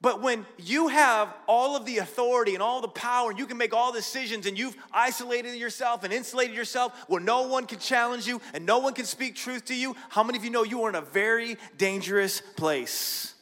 But 0.00 0.22
when 0.22 0.46
you 0.56 0.86
have 0.86 1.34
all 1.48 1.74
of 1.74 1.84
the 1.84 1.98
authority 1.98 2.54
and 2.54 2.62
all 2.62 2.80
the 2.80 2.86
power, 2.86 3.30
and 3.30 3.38
you 3.40 3.46
can 3.46 3.56
make 3.56 3.74
all 3.74 3.92
decisions, 3.92 4.46
and 4.46 4.56
you've 4.56 4.76
isolated 4.92 5.56
yourself 5.56 6.04
and 6.04 6.12
insulated 6.12 6.54
yourself 6.54 6.92
where 7.08 7.20
no 7.20 7.48
one 7.48 7.66
can 7.66 7.80
challenge 7.80 8.24
you 8.24 8.40
and 8.54 8.64
no 8.64 8.78
one 8.78 8.94
can 8.94 9.04
speak 9.04 9.34
truth 9.34 9.64
to 9.64 9.74
you, 9.74 9.96
how 10.10 10.22
many 10.22 10.38
of 10.38 10.44
you 10.44 10.50
know 10.50 10.62
you 10.62 10.80
are 10.84 10.88
in 10.88 10.94
a 10.94 11.00
very 11.00 11.56
dangerous 11.76 12.40
place? 12.56 13.34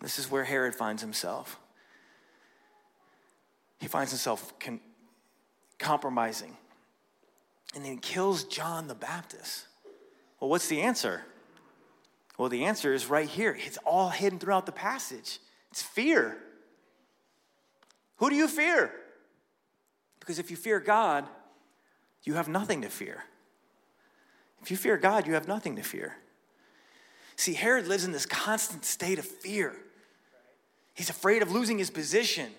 This 0.00 0.20
is 0.20 0.30
where 0.30 0.44
Herod 0.44 0.76
finds 0.76 1.02
himself. 1.02 1.58
He 3.80 3.88
finds 3.88 4.12
himself 4.12 4.56
con- 4.60 4.80
compromising. 5.80 6.56
And 7.74 7.84
then 7.84 7.98
kills 7.98 8.44
John 8.44 8.86
the 8.86 8.94
Baptist. 8.94 9.66
Well, 10.40 10.50
what's 10.50 10.68
the 10.68 10.80
answer? 10.82 11.22
Well, 12.38 12.48
the 12.48 12.64
answer 12.64 12.92
is 12.92 13.06
right 13.06 13.28
here. 13.28 13.56
It's 13.58 13.78
all 13.78 14.10
hidden 14.10 14.38
throughout 14.38 14.66
the 14.66 14.72
passage. 14.72 15.38
It's 15.70 15.82
fear. 15.82 16.36
Who 18.16 18.30
do 18.30 18.36
you 18.36 18.48
fear? 18.48 18.92
Because 20.20 20.38
if 20.38 20.50
you 20.50 20.56
fear 20.56 20.80
God, 20.80 21.26
you 22.22 22.34
have 22.34 22.48
nothing 22.48 22.82
to 22.82 22.88
fear. 22.88 23.24
If 24.62 24.70
you 24.70 24.76
fear 24.76 24.96
God, 24.96 25.26
you 25.26 25.34
have 25.34 25.46
nothing 25.46 25.76
to 25.76 25.82
fear. 25.82 26.16
See, 27.36 27.54
Herod 27.54 27.86
lives 27.86 28.04
in 28.04 28.12
this 28.12 28.26
constant 28.26 28.84
state 28.84 29.18
of 29.18 29.26
fear. 29.26 29.76
He's 30.94 31.10
afraid 31.10 31.42
of 31.42 31.52
losing 31.52 31.78
his 31.78 31.90
position 31.90 32.50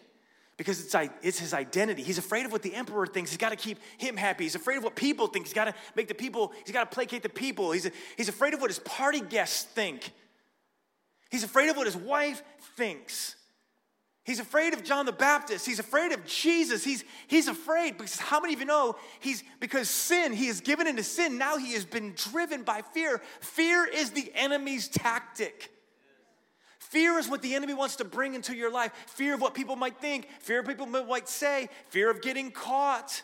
because 0.57 0.81
it's, 0.81 0.95
it's 1.21 1.39
his 1.39 1.53
identity. 1.53 2.01
He's 2.01 2.17
afraid 2.17 2.45
of 2.45 2.51
what 2.51 2.61
the 2.61 2.73
emperor 2.73 3.05
thinks. 3.05 3.31
He's 3.31 3.37
got 3.37 3.49
to 3.49 3.55
keep 3.55 3.79
him 3.97 4.15
happy. 4.15 4.45
He's 4.45 4.55
afraid 4.55 4.77
of 4.77 4.83
what 4.83 4.95
people 4.95 5.27
think. 5.27 5.45
He's 5.45 5.53
got 5.53 5.65
to 5.65 5.73
make 5.95 6.07
the 6.07 6.13
people, 6.13 6.53
he's 6.63 6.73
got 6.73 6.89
to 6.89 6.95
placate 6.95 7.23
the 7.23 7.29
people. 7.29 7.71
He's, 7.71 7.89
he's 8.17 8.29
afraid 8.29 8.53
of 8.53 8.61
what 8.61 8.69
his 8.69 8.79
party 8.79 9.19
guests 9.19 9.63
think. 9.63 10.11
He's 11.29 11.43
afraid 11.43 11.69
of 11.69 11.77
what 11.77 11.85
his 11.85 11.97
wife 11.97 12.41
thinks. 12.77 13.35
He's 14.23 14.39
afraid 14.39 14.73
of 14.73 14.83
John 14.83 15.05
the 15.05 15.11
Baptist. 15.11 15.67
He's 15.67 15.77
afraid 15.77 16.11
of 16.11 16.25
Jesus. 16.25 16.83
He's, 16.83 17.03
he's 17.27 17.47
afraid 17.47 17.97
because 17.97 18.19
how 18.19 18.39
many 18.39 18.55
of 18.55 18.59
you 18.59 18.65
know 18.65 18.95
he's 19.19 19.43
because 19.59 19.87
sin, 19.87 20.33
he 20.33 20.47
is 20.47 20.61
given 20.61 20.87
into 20.87 21.03
sin. 21.03 21.37
Now 21.37 21.57
he 21.57 21.73
has 21.73 21.85
been 21.85 22.13
driven 22.15 22.63
by 22.63 22.81
fear. 22.81 23.21
Fear 23.41 23.85
is 23.85 24.11
the 24.11 24.31
enemy's 24.33 24.87
tactic. 24.87 25.71
Fear 26.89 27.17
is 27.17 27.27
what 27.27 27.41
the 27.41 27.55
enemy 27.55 27.73
wants 27.73 27.95
to 27.95 28.05
bring 28.05 28.35
into 28.35 28.55
your 28.55 28.71
life. 28.71 28.91
Fear 29.07 29.33
of 29.33 29.41
what 29.41 29.55
people 29.55 29.75
might 29.75 29.97
think, 29.97 30.29
fear 30.39 30.59
of 30.59 30.67
people 30.67 30.85
might 30.85 31.27
say, 31.27 31.67
fear 31.89 32.11
of 32.11 32.21
getting 32.21 32.51
caught. 32.51 33.23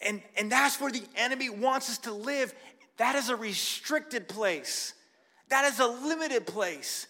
And, 0.00 0.22
and 0.38 0.50
that's 0.50 0.80
where 0.80 0.90
the 0.90 1.02
enemy 1.14 1.50
wants 1.50 1.90
us 1.90 1.98
to 1.98 2.12
live. 2.12 2.54
That 2.96 3.16
is 3.16 3.28
a 3.28 3.36
restricted 3.36 4.28
place. 4.28 4.94
That 5.50 5.66
is 5.66 5.78
a 5.78 5.86
limited 5.86 6.46
place. 6.46 7.06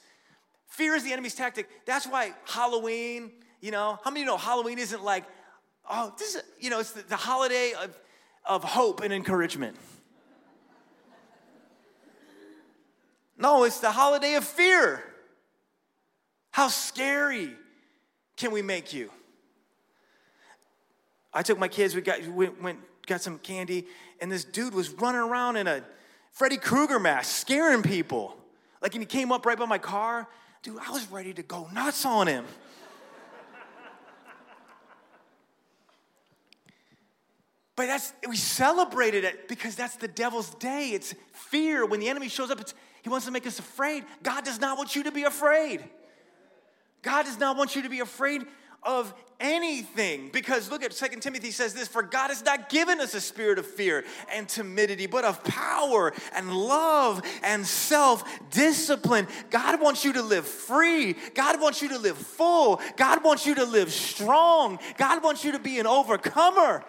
Fear 0.68 0.96
is 0.96 1.04
the 1.04 1.12
enemy's 1.12 1.36
tactic. 1.36 1.68
That's 1.86 2.06
why 2.06 2.32
Halloween, 2.46 3.30
you 3.60 3.70
know, 3.70 3.98
how 4.02 4.10
many 4.10 4.20
you 4.20 4.26
know 4.26 4.36
Halloween 4.36 4.78
isn't 4.78 5.04
like, 5.04 5.24
oh, 5.88 6.12
this 6.18 6.34
is, 6.34 6.42
you 6.58 6.68
know, 6.68 6.80
it's 6.80 6.90
the, 6.90 7.02
the 7.02 7.16
holiday 7.16 7.74
of, 7.80 7.96
of 8.44 8.64
hope 8.64 9.02
and 9.02 9.12
encouragement. 9.12 9.76
No, 13.38 13.64
it's 13.64 13.80
the 13.80 13.90
holiday 13.90 14.34
of 14.34 14.44
fear. 14.44 15.02
How 16.50 16.68
scary. 16.68 17.52
can 18.36 18.50
we 18.50 18.62
make 18.62 18.92
you? 18.92 19.10
I 21.32 21.42
took 21.42 21.58
my 21.58 21.68
kids, 21.68 21.94
we 21.94 22.00
got, 22.00 22.26
went, 22.28 22.78
got 23.06 23.20
some 23.20 23.38
candy, 23.38 23.86
and 24.20 24.32
this 24.32 24.44
dude 24.44 24.74
was 24.74 24.90
running 24.90 25.20
around 25.20 25.56
in 25.56 25.66
a 25.66 25.82
Freddy 26.32 26.56
Krueger 26.56 26.98
mask, 26.98 27.34
scaring 27.36 27.82
people. 27.82 28.36
Like, 28.80 28.94
and 28.94 29.02
he 29.02 29.06
came 29.06 29.32
up 29.32 29.44
right 29.44 29.58
by 29.58 29.66
my 29.66 29.78
car. 29.78 30.28
Dude, 30.62 30.78
I 30.86 30.90
was 30.90 31.10
ready 31.10 31.32
to 31.34 31.42
go 31.42 31.68
nuts 31.72 32.04
on 32.04 32.26
him. 32.26 32.44
But 37.76 37.88
that's 37.88 38.14
we 38.26 38.36
celebrated 38.36 39.24
it 39.24 39.48
because 39.48 39.76
that's 39.76 39.96
the 39.96 40.08
devil's 40.08 40.54
day. 40.54 40.92
It's 40.94 41.14
fear. 41.32 41.84
When 41.84 42.00
the 42.00 42.08
enemy 42.08 42.28
shows 42.28 42.50
up, 42.50 42.58
it's, 42.58 42.72
he 43.06 43.08
wants 43.08 43.26
to 43.26 43.30
make 43.30 43.46
us 43.46 43.60
afraid. 43.60 44.02
God 44.24 44.44
does 44.44 44.60
not 44.60 44.76
want 44.76 44.96
you 44.96 45.04
to 45.04 45.12
be 45.12 45.22
afraid. 45.22 45.80
God 47.02 47.22
does 47.22 47.38
not 47.38 47.56
want 47.56 47.76
you 47.76 47.82
to 47.82 47.88
be 47.88 48.00
afraid 48.00 48.42
of 48.82 49.14
anything 49.38 50.28
because 50.32 50.72
look 50.72 50.82
at 50.82 50.92
Second 50.92 51.20
timothy 51.20 51.50
says 51.50 51.74
this 51.74 51.88
for 51.88 52.02
god 52.02 52.28
has 52.28 52.42
not 52.42 52.70
given 52.70 53.00
us 53.00 53.14
a 53.14 53.20
spirit 53.20 53.58
of 53.58 53.66
fear 53.66 54.02
and 54.32 54.48
timidity 54.48 55.06
but 55.06 55.24
of 55.24 55.42
power 55.44 56.12
and 56.34 56.50
love 56.50 57.20
and 57.42 57.66
self-discipline 57.66 59.26
god 59.50 59.78
wants 59.80 60.04
you 60.06 60.14
to 60.14 60.22
live 60.22 60.46
free 60.46 61.14
god 61.34 61.60
wants 61.60 61.82
you 61.82 61.90
to 61.90 61.98
live 61.98 62.16
full 62.16 62.80
god 62.96 63.22
wants 63.22 63.44
you 63.44 63.54
to 63.54 63.64
live 63.64 63.92
strong 63.92 64.78
god 64.96 65.22
wants 65.22 65.44
you 65.44 65.52
to 65.52 65.58
be 65.58 65.78
an 65.78 65.86
overcomer 65.86 66.82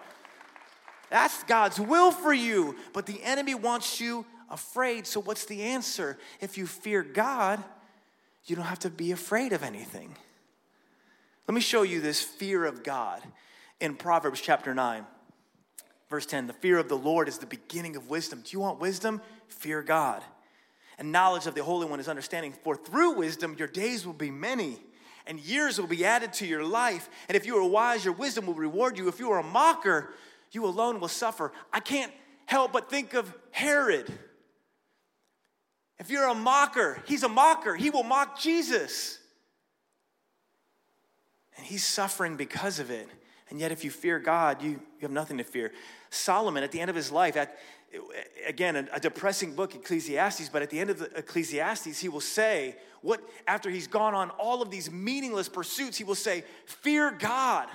that's 1.10 1.42
God's 1.44 1.80
will 1.80 2.10
for 2.10 2.32
you. 2.32 2.76
But 2.92 3.06
the 3.06 3.22
enemy 3.22 3.54
wants 3.54 4.00
you 4.00 4.26
afraid. 4.50 5.06
So, 5.06 5.20
what's 5.20 5.44
the 5.44 5.62
answer? 5.62 6.18
If 6.40 6.58
you 6.58 6.66
fear 6.66 7.02
God, 7.02 7.62
you 8.44 8.56
don't 8.56 8.64
have 8.64 8.78
to 8.80 8.90
be 8.90 9.12
afraid 9.12 9.52
of 9.52 9.62
anything. 9.62 10.16
Let 11.46 11.54
me 11.54 11.60
show 11.60 11.82
you 11.82 12.00
this 12.00 12.22
fear 12.22 12.64
of 12.64 12.82
God 12.82 13.22
in 13.80 13.94
Proverbs 13.94 14.40
chapter 14.40 14.74
9, 14.74 15.06
verse 16.10 16.26
10. 16.26 16.46
The 16.46 16.52
fear 16.52 16.78
of 16.78 16.88
the 16.88 16.96
Lord 16.96 17.28
is 17.28 17.38
the 17.38 17.46
beginning 17.46 17.96
of 17.96 18.10
wisdom. 18.10 18.42
Do 18.44 18.50
you 18.52 18.60
want 18.60 18.80
wisdom? 18.80 19.20
Fear 19.48 19.82
God. 19.82 20.22
And 20.98 21.12
knowledge 21.12 21.46
of 21.46 21.54
the 21.54 21.62
Holy 21.62 21.86
One 21.86 22.00
is 22.00 22.08
understanding. 22.08 22.52
For 22.64 22.76
through 22.76 23.12
wisdom, 23.12 23.56
your 23.58 23.68
days 23.68 24.04
will 24.04 24.12
be 24.12 24.30
many 24.30 24.78
and 25.28 25.38
years 25.40 25.78
will 25.78 25.86
be 25.86 26.04
added 26.04 26.32
to 26.32 26.46
your 26.46 26.64
life. 26.64 27.08
And 27.28 27.36
if 27.36 27.46
you 27.46 27.56
are 27.58 27.68
wise, 27.68 28.04
your 28.04 28.14
wisdom 28.14 28.46
will 28.46 28.54
reward 28.54 28.98
you. 28.98 29.08
If 29.08 29.20
you 29.20 29.30
are 29.30 29.38
a 29.38 29.44
mocker, 29.44 30.10
you 30.50 30.64
alone 30.64 30.98
will 31.00 31.08
suffer. 31.08 31.52
I 31.72 31.80
can't 31.80 32.12
help 32.46 32.72
but 32.72 32.90
think 32.90 33.14
of 33.14 33.32
Herod. 33.50 34.10
If 35.98 36.10
you're 36.10 36.28
a 36.28 36.34
mocker, 36.34 37.02
he's 37.06 37.22
a 37.22 37.28
mocker. 37.28 37.74
He 37.74 37.90
will 37.90 38.04
mock 38.04 38.38
Jesus. 38.38 39.18
And 41.56 41.66
he's 41.66 41.84
suffering 41.84 42.36
because 42.36 42.78
of 42.78 42.90
it. 42.90 43.08
And 43.50 43.58
yet, 43.58 43.72
if 43.72 43.82
you 43.82 43.90
fear 43.90 44.18
God, 44.18 44.62
you, 44.62 44.70
you 44.70 44.80
have 45.02 45.10
nothing 45.10 45.38
to 45.38 45.44
fear. 45.44 45.72
Solomon, 46.10 46.62
at 46.62 46.70
the 46.70 46.80
end 46.80 46.90
of 46.90 46.96
his 46.96 47.10
life, 47.10 47.36
at, 47.36 47.58
again, 48.46 48.76
a, 48.76 48.86
a 48.92 49.00
depressing 49.00 49.54
book, 49.54 49.74
Ecclesiastes, 49.74 50.50
but 50.50 50.62
at 50.62 50.70
the 50.70 50.78
end 50.78 50.90
of 50.90 50.98
the 50.98 51.06
Ecclesiastes, 51.16 51.98
he 51.98 52.08
will 52.08 52.20
say, 52.20 52.76
what 53.00 53.20
after 53.46 53.70
he's 53.70 53.86
gone 53.86 54.14
on 54.14 54.30
all 54.30 54.60
of 54.62 54.70
these 54.70 54.90
meaningless 54.90 55.48
pursuits, 55.48 55.96
he 55.96 56.04
will 56.04 56.14
say, 56.14 56.44
Fear 56.66 57.12
God 57.12 57.68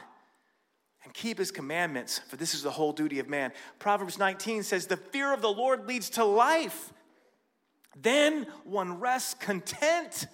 and 1.04 1.14
keep 1.14 1.38
his 1.38 1.52
commandments, 1.52 2.20
for 2.20 2.38
this 2.38 2.54
is 2.54 2.64
the 2.64 2.72
whole 2.72 2.94
duty 2.94 3.20
of 3.20 3.30
man. 3.30 3.52
Proverbs 3.80 4.18
19 4.18 4.64
says, 4.64 4.88
The 4.88 4.98
fear 4.98 5.34
of 5.34 5.42
the 5.42 5.52
Lord 5.52 5.88
leads 5.88 6.10
to 6.12 6.24
life. 6.24 6.94
Then 7.96 8.48
one 8.64 9.00
rests 9.00 9.34
content, 9.36 10.28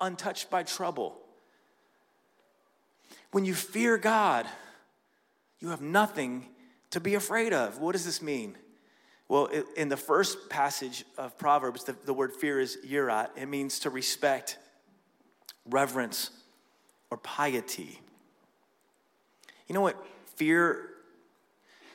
untouched 0.00 0.50
by 0.50 0.62
trouble. 0.62 1.16
When 3.32 3.44
you 3.44 3.54
fear 3.54 3.96
God, 3.96 4.46
you 5.60 5.68
have 5.68 5.80
nothing 5.80 6.46
to 6.90 7.00
be 7.00 7.14
afraid 7.14 7.52
of. 7.52 7.78
What 7.78 7.92
does 7.92 8.04
this 8.04 8.20
mean? 8.20 8.56
Well, 9.28 9.48
in 9.76 9.88
the 9.88 9.96
first 9.96 10.50
passage 10.50 11.04
of 11.16 11.38
Proverbs, 11.38 11.84
the, 11.84 11.94
the 12.04 12.12
word 12.12 12.34
fear 12.34 12.58
is 12.58 12.78
yirat. 12.84 13.28
It 13.36 13.46
means 13.46 13.78
to 13.80 13.90
respect, 13.90 14.58
reverence, 15.68 16.30
or 17.10 17.16
piety. 17.16 18.00
You 19.68 19.74
know 19.74 19.82
what 19.82 20.04
fear, 20.34 20.88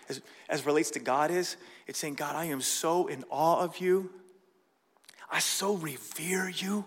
as, 0.08 0.22
as 0.48 0.66
relates 0.66 0.92
to 0.92 1.00
God, 1.00 1.30
is? 1.30 1.58
It's 1.88 2.00
saying, 2.00 2.14
God, 2.14 2.36
I 2.36 2.46
am 2.46 2.62
so 2.62 3.08
in 3.08 3.26
awe 3.30 3.60
of 3.60 3.80
you. 3.80 4.10
I 5.30 5.40
so 5.40 5.76
revere 5.76 6.50
you. 6.50 6.86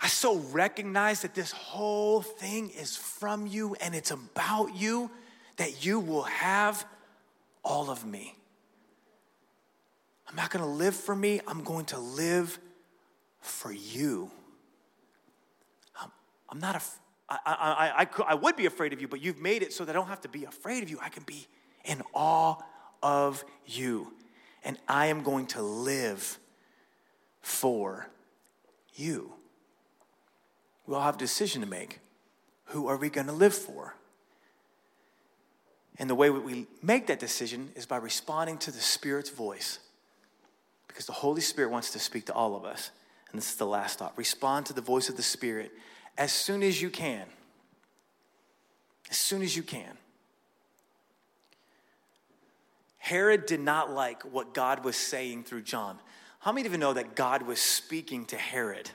I 0.00 0.08
so 0.08 0.38
recognize 0.38 1.22
that 1.22 1.34
this 1.34 1.52
whole 1.52 2.22
thing 2.22 2.70
is 2.70 2.96
from 2.96 3.46
you 3.46 3.76
and 3.80 3.94
it's 3.94 4.10
about 4.10 4.74
you 4.74 5.10
that 5.56 5.84
you 5.84 6.00
will 6.00 6.24
have 6.24 6.84
all 7.64 7.88
of 7.88 8.04
me. 8.04 8.36
I'm 10.28 10.34
not 10.34 10.50
going 10.50 10.64
to 10.64 10.70
live 10.70 10.96
for 10.96 11.14
me, 11.14 11.40
I'm 11.46 11.62
going 11.62 11.84
to 11.86 11.98
live 11.98 12.58
for 13.40 13.70
you. 13.70 14.30
I'm, 16.48 16.58
not 16.58 16.76
a, 16.76 16.80
I, 17.28 17.38
I, 17.46 18.02
I, 18.02 18.32
I 18.32 18.34
would 18.34 18.56
be 18.56 18.66
afraid 18.66 18.92
of 18.92 19.00
you, 19.00 19.08
but 19.08 19.22
you've 19.22 19.40
made 19.40 19.62
it 19.62 19.72
so 19.72 19.84
that 19.84 19.92
I 19.92 19.98
don't 19.98 20.08
have 20.08 20.20
to 20.22 20.28
be 20.28 20.44
afraid 20.44 20.82
of 20.82 20.90
you. 20.90 20.98
I 21.00 21.08
can 21.08 21.22
be 21.22 21.46
in 21.84 22.02
awe 22.12 22.56
of 23.02 23.44
you. 23.66 24.12
And 24.64 24.78
I 24.86 25.06
am 25.06 25.22
going 25.22 25.46
to 25.48 25.62
live 25.62 26.38
for 27.42 28.08
you. 28.94 29.34
We 30.86 30.94
all 30.94 31.02
have 31.02 31.16
a 31.16 31.18
decision 31.18 31.60
to 31.60 31.68
make. 31.68 32.00
Who 32.66 32.86
are 32.86 32.96
we 32.96 33.10
going 33.10 33.26
to 33.26 33.32
live 33.32 33.54
for? 33.54 33.94
And 35.98 36.08
the 36.08 36.14
way 36.14 36.30
we 36.30 36.66
make 36.82 37.06
that 37.08 37.20
decision 37.20 37.70
is 37.76 37.86
by 37.86 37.98
responding 37.98 38.58
to 38.58 38.70
the 38.70 38.80
Spirit's 38.80 39.30
voice. 39.30 39.78
Because 40.88 41.06
the 41.06 41.12
Holy 41.12 41.40
Spirit 41.40 41.70
wants 41.70 41.90
to 41.90 41.98
speak 41.98 42.26
to 42.26 42.32
all 42.32 42.56
of 42.56 42.64
us. 42.64 42.90
And 43.30 43.38
this 43.38 43.50
is 43.50 43.56
the 43.56 43.66
last 43.66 43.98
thought. 43.98 44.16
Respond 44.16 44.66
to 44.66 44.72
the 44.72 44.80
voice 44.80 45.08
of 45.08 45.16
the 45.16 45.22
Spirit 45.22 45.72
as 46.18 46.32
soon 46.32 46.62
as 46.62 46.80
you 46.80 46.90
can. 46.90 47.26
As 49.10 49.16
soon 49.16 49.42
as 49.42 49.56
you 49.56 49.62
can. 49.62 49.96
Herod 52.98 53.46
did 53.46 53.60
not 53.60 53.90
like 53.90 54.22
what 54.22 54.54
God 54.54 54.84
was 54.84 54.96
saying 54.96 55.44
through 55.44 55.62
John. 55.62 55.98
How 56.42 56.50
many 56.50 56.66
of 56.66 56.72
you 56.72 56.78
know 56.78 56.92
that 56.92 57.14
God 57.14 57.42
was 57.42 57.60
speaking 57.60 58.24
to 58.26 58.36
Herod? 58.36 58.90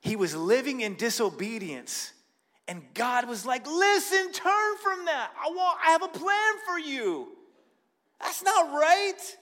He 0.00 0.16
was 0.16 0.34
living 0.34 0.80
in 0.80 0.94
disobedience. 0.94 2.14
And 2.66 2.82
God 2.94 3.28
was 3.28 3.44
like, 3.44 3.66
listen, 3.66 4.32
turn 4.32 4.76
from 4.82 5.04
that. 5.04 5.30
I 5.38 5.50
want, 5.50 5.78
I 5.86 5.90
have 5.90 6.02
a 6.02 6.08
plan 6.08 6.54
for 6.66 6.78
you. 6.78 7.28
That's 8.18 8.42
not 8.42 8.72
right. 8.72 9.36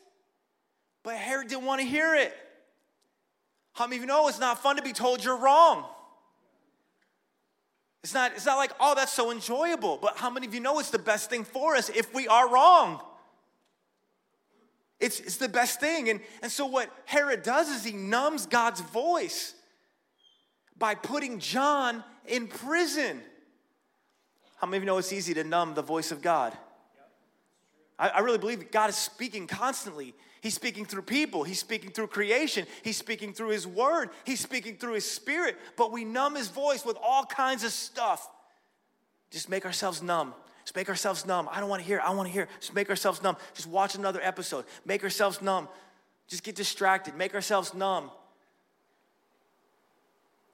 But 1.05 1.14
Herod 1.14 1.47
didn't 1.47 1.64
want 1.64 1.81
to 1.81 1.87
hear 1.87 2.16
it. 2.16 2.35
How 3.75 3.87
many 3.87 3.99
of 3.99 4.03
you 4.03 4.09
know 4.09 4.27
it's 4.27 4.40
not 4.40 4.61
fun 4.61 4.75
to 4.77 4.83
be 4.83 4.92
told 4.92 5.23
you're 5.23 5.38
wrong? 5.38 5.85
It's 8.03 8.14
not, 8.14 8.33
it's 8.35 8.47
not 8.47 8.57
like, 8.57 8.73
oh, 8.81 8.97
that's 8.97 9.12
so 9.12 9.31
enjoyable. 9.31 9.97
But 10.03 10.16
how 10.16 10.29
many 10.29 10.49
of 10.49 10.55
you 10.55 10.61
know 10.61 10.81
it's 10.81 10.90
the 10.90 10.99
best 10.99 11.31
thing 11.31 11.44
for 11.44 11.77
us 11.77 11.88
if 11.88 12.12
we 12.12 12.27
are 12.27 12.53
wrong? 12.53 13.01
It's, 15.01 15.21
it's 15.21 15.37
the 15.37 15.49
best 15.49 15.81
thing. 15.81 16.09
And, 16.09 16.21
and 16.43 16.51
so, 16.51 16.67
what 16.67 16.91
Herod 17.05 17.43
does 17.43 17.69
is 17.69 17.85
he 17.85 17.93
numbs 17.93 18.47
God's 18.47 18.81
voice 18.81 19.55
by 20.77 20.95
putting 20.95 21.39
John 21.39 22.03
in 22.27 22.49
prison. 22.49 23.21
How 24.57 24.67
many 24.67 24.79
of 24.79 24.83
you 24.83 24.87
know 24.87 24.99
it's 24.99 25.13
easy 25.13 25.35
to 25.35 25.45
numb 25.45 25.75
the 25.75 25.83
voice 25.83 26.11
of 26.11 26.21
God? 26.21 26.57
I, 27.99 28.09
I 28.09 28.19
really 28.21 28.39
believe 28.39 28.71
God 28.71 28.91
is 28.91 28.97
speaking 28.97 29.47
constantly. 29.47 30.15
He's 30.41 30.55
speaking 30.55 30.85
through 30.85 31.03
people. 31.03 31.45
He's 31.45 31.59
speaking 31.59 31.91
through 31.91 32.09
creation. 32.09 32.67
He's 32.83 32.97
speaking 32.97 33.33
through 33.33 33.51
His 33.51 33.67
Word. 33.67 34.11
He's 34.25 34.41
speaking 34.41 34.77
through 34.77 34.95
His 34.95 35.09
Spirit. 35.09 35.57
But 35.77 35.93
we 35.93 36.05
numb 36.05 36.35
His 36.35 36.49
voice 36.49 36.85
with 36.85 36.97
all 37.03 37.25
kinds 37.25 37.65
of 37.65 37.71
stuff. 37.71 38.29
Just 39.31 39.49
make 39.49 39.65
ourselves 39.65 40.03
numb. 40.03 40.35
Just 40.69 40.77
make 40.77 40.91
ourselves 40.91 41.25
numb. 41.25 41.49
I 41.51 41.61
don't 41.61 41.71
want 41.71 41.81
to 41.81 41.87
hear. 41.87 41.99
I 42.01 42.11
want 42.11 42.27
to 42.27 42.33
hear. 42.33 42.47
Just 42.61 42.75
make 42.75 42.91
ourselves 42.91 43.23
numb. 43.23 43.39
Just 43.55 43.69
watch 43.69 43.95
another 43.95 44.21
episode. 44.23 44.67
Make 44.85 45.03
ourselves 45.03 45.41
numb. 45.41 45.67
Just 46.29 46.43
get 46.43 46.57
distracted. 46.57 47.17
Make 47.17 47.35
ourselves 47.35 47.73
numb. 47.73 48.11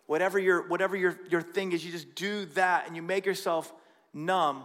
Whatever 0.06 0.38
your 0.38 0.68
whatever 0.68 0.94
your, 0.94 1.18
your 1.28 1.42
thing 1.42 1.72
is, 1.72 1.84
you 1.84 1.90
just 1.90 2.14
do 2.14 2.44
that 2.54 2.86
and 2.86 2.94
you 2.94 3.02
make 3.02 3.26
yourself 3.26 3.72
numb 4.12 4.64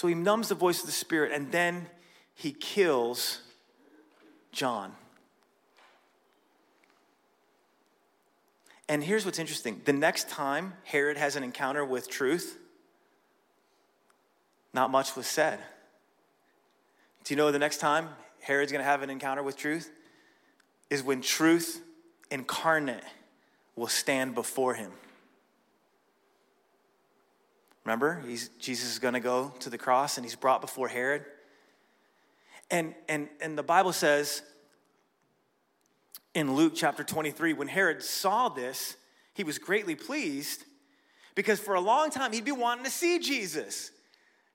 So 0.00 0.08
he 0.08 0.14
numbs 0.14 0.48
the 0.48 0.54
voice 0.54 0.80
of 0.80 0.86
the 0.86 0.92
Spirit 0.92 1.30
and 1.30 1.52
then 1.52 1.86
he 2.34 2.52
kills 2.52 3.42
John. 4.50 4.94
And 8.90 9.04
here's 9.04 9.24
what's 9.24 9.38
interesting 9.38 9.80
the 9.84 9.92
next 9.92 10.28
time 10.28 10.74
Herod 10.82 11.16
has 11.16 11.36
an 11.36 11.44
encounter 11.44 11.84
with 11.84 12.10
truth, 12.10 12.58
not 14.74 14.90
much 14.90 15.14
was 15.14 15.28
said. 15.28 15.60
Do 17.22 17.32
you 17.32 17.36
know 17.36 17.52
the 17.52 17.60
next 17.60 17.78
time 17.78 18.08
Herod's 18.40 18.72
gonna 18.72 18.82
have 18.82 19.02
an 19.02 19.08
encounter 19.08 19.44
with 19.44 19.56
truth? 19.56 19.92
Is 20.90 21.04
when 21.04 21.20
truth 21.20 21.80
incarnate 22.32 23.04
will 23.76 23.86
stand 23.86 24.34
before 24.34 24.74
him. 24.74 24.90
Remember, 27.84 28.20
Jesus 28.58 28.90
is 28.90 28.98
going 28.98 29.14
to 29.14 29.20
go 29.20 29.54
to 29.60 29.70
the 29.70 29.78
cross 29.78 30.16
and 30.16 30.26
he's 30.26 30.34
brought 30.34 30.60
before 30.60 30.88
Herod. 30.88 31.24
And, 32.72 32.94
and, 33.08 33.28
and 33.40 33.56
the 33.56 33.62
Bible 33.62 33.92
says 33.92 34.42
in 36.34 36.54
Luke 36.54 36.72
chapter 36.76 37.02
23, 37.02 37.54
when 37.54 37.68
Herod 37.68 38.02
saw 38.02 38.48
this, 38.48 38.96
he 39.34 39.44
was 39.44 39.58
greatly 39.58 39.94
pleased 39.94 40.64
because 41.34 41.58
for 41.58 41.74
a 41.74 41.80
long 41.80 42.10
time 42.10 42.32
he'd 42.32 42.44
been 42.44 42.58
wanting 42.58 42.84
to 42.84 42.90
see 42.90 43.18
Jesus. 43.18 43.90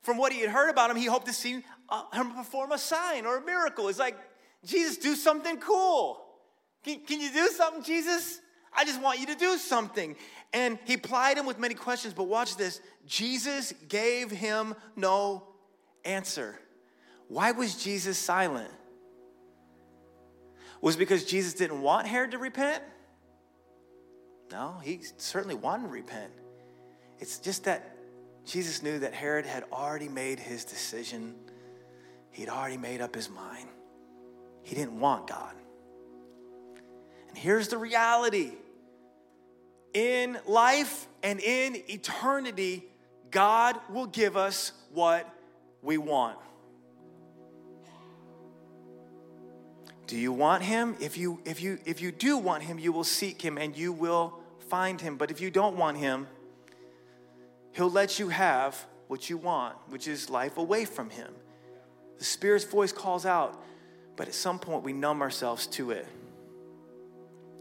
From 0.01 0.17
what 0.17 0.31
he 0.31 0.41
had 0.41 0.49
heard 0.49 0.69
about 0.69 0.91
him, 0.91 0.97
he 0.97 1.05
hoped 1.05 1.25
to 1.25 1.33
see 1.33 1.63
uh, 1.89 2.03
him 2.13 2.31
perform 2.31 2.71
a 2.71 2.77
sign 2.77 3.25
or 3.25 3.37
a 3.37 3.45
miracle. 3.45 3.87
It's 3.89 3.99
like, 3.99 4.17
Jesus, 4.63 4.97
do 4.97 5.15
something 5.15 5.57
cool. 5.57 6.23
Can, 6.83 6.99
can 7.01 7.19
you 7.19 7.31
do 7.31 7.47
something, 7.47 7.83
Jesus? 7.83 8.39
I 8.75 8.85
just 8.85 9.01
want 9.01 9.19
you 9.19 9.25
to 9.27 9.35
do 9.35 9.57
something. 9.57 10.15
And 10.53 10.77
he 10.85 10.97
plied 10.97 11.37
him 11.37 11.45
with 11.45 11.59
many 11.59 11.73
questions, 11.73 12.13
but 12.13 12.25
watch 12.25 12.55
this 12.55 12.81
Jesus 13.05 13.73
gave 13.87 14.31
him 14.31 14.75
no 14.95 15.47
answer. 16.03 16.59
Why 17.27 17.51
was 17.51 17.83
Jesus 17.83 18.17
silent? 18.17 18.71
Was 20.85 20.95
because 20.95 21.25
Jesus 21.25 21.55
didn't 21.55 21.81
want 21.81 22.05
Herod 22.05 22.29
to 22.29 22.37
repent? 22.37 22.83
No, 24.51 24.75
he 24.83 24.99
certainly 25.17 25.55
wanted 25.55 25.85
to 25.85 25.89
repent. 25.89 26.31
It's 27.17 27.39
just 27.39 27.63
that 27.63 27.97
Jesus 28.45 28.83
knew 28.83 28.99
that 28.99 29.11
Herod 29.11 29.47
had 29.47 29.63
already 29.71 30.07
made 30.07 30.37
his 30.37 30.63
decision, 30.63 31.33
he'd 32.29 32.49
already 32.49 32.77
made 32.77 33.01
up 33.01 33.15
his 33.15 33.31
mind. 33.31 33.67
He 34.61 34.75
didn't 34.75 34.99
want 34.99 35.25
God. 35.25 35.55
And 37.29 37.35
here's 37.35 37.69
the 37.69 37.79
reality 37.79 38.51
in 39.95 40.37
life 40.45 41.07
and 41.23 41.39
in 41.39 41.81
eternity, 41.89 42.85
God 43.31 43.75
will 43.89 44.05
give 44.05 44.37
us 44.37 44.71
what 44.93 45.27
we 45.81 45.97
want. 45.97 46.37
Do 50.07 50.17
you 50.17 50.31
want 50.31 50.63
him? 50.63 50.95
If 50.99 51.17
you 51.17 51.39
if 51.45 51.61
you 51.61 51.79
if 51.85 52.01
you 52.01 52.11
do 52.11 52.37
want 52.37 52.63
him, 52.63 52.77
you 52.77 52.91
will 52.91 53.03
seek 53.03 53.41
him 53.41 53.57
and 53.57 53.75
you 53.75 53.91
will 53.91 54.39
find 54.69 55.01
him. 55.01 55.17
But 55.17 55.31
if 55.31 55.41
you 55.41 55.49
don't 55.49 55.77
want 55.77 55.97
him, 55.97 56.27
he'll 57.73 57.89
let 57.89 58.19
you 58.19 58.29
have 58.29 58.85
what 59.07 59.29
you 59.29 59.37
want, 59.37 59.75
which 59.89 60.07
is 60.07 60.29
life 60.29 60.57
away 60.57 60.85
from 60.85 61.09
him. 61.09 61.33
The 62.19 62.25
Spirit's 62.25 62.65
voice 62.65 62.91
calls 62.91 63.25
out, 63.25 63.61
but 64.15 64.27
at 64.27 64.33
some 64.33 64.59
point 64.59 64.83
we 64.83 64.93
numb 64.93 65.21
ourselves 65.21 65.67
to 65.67 65.91
it. 65.91 66.07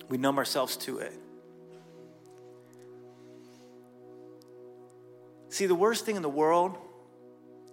We 0.08 0.18
numb 0.18 0.38
ourselves 0.38 0.76
to 0.78 0.98
it. 0.98 1.12
See, 5.48 5.66
the 5.66 5.74
worst 5.74 6.04
thing 6.04 6.16
in 6.16 6.22
the 6.22 6.28
world 6.28 6.76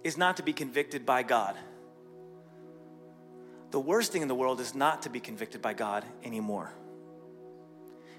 is 0.04 0.16
not 0.16 0.36
to 0.38 0.42
be 0.42 0.52
convicted 0.52 1.04
by 1.04 1.22
God. 1.22 1.56
The 3.72 3.80
worst 3.80 4.12
thing 4.12 4.20
in 4.20 4.28
the 4.28 4.34
world 4.34 4.60
is 4.60 4.74
not 4.74 5.02
to 5.02 5.10
be 5.10 5.18
convicted 5.18 5.62
by 5.62 5.72
God 5.72 6.04
anymore. 6.22 6.74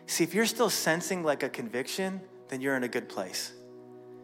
See, 0.08 0.24
if 0.24 0.34
you're 0.34 0.48
still 0.48 0.70
sensing 0.70 1.24
like 1.24 1.44
a 1.44 1.50
conviction, 1.50 2.22
then 2.50 2.60
you're 2.60 2.76
in 2.76 2.84
a 2.84 2.88
good 2.88 3.08
place. 3.08 3.54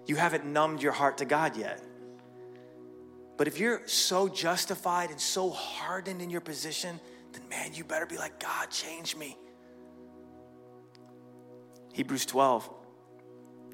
You 0.07 0.15
haven't 0.15 0.45
numbed 0.45 0.81
your 0.81 0.91
heart 0.91 1.19
to 1.19 1.25
God 1.25 1.55
yet. 1.55 1.83
But 3.37 3.47
if 3.47 3.59
you're 3.59 3.87
so 3.87 4.27
justified 4.27 5.11
and 5.11 5.21
so 5.21 5.51
hardened 5.51 6.21
in 6.21 6.31
your 6.31 6.41
position, 6.41 6.99
then 7.31 7.47
man, 7.47 7.75
you 7.75 7.83
better 7.83 8.07
be 8.07 8.17
like, 8.17 8.39
God, 8.39 8.71
change 8.71 9.15
me. 9.15 9.37
Hebrews 11.93 12.25
12 12.25 12.69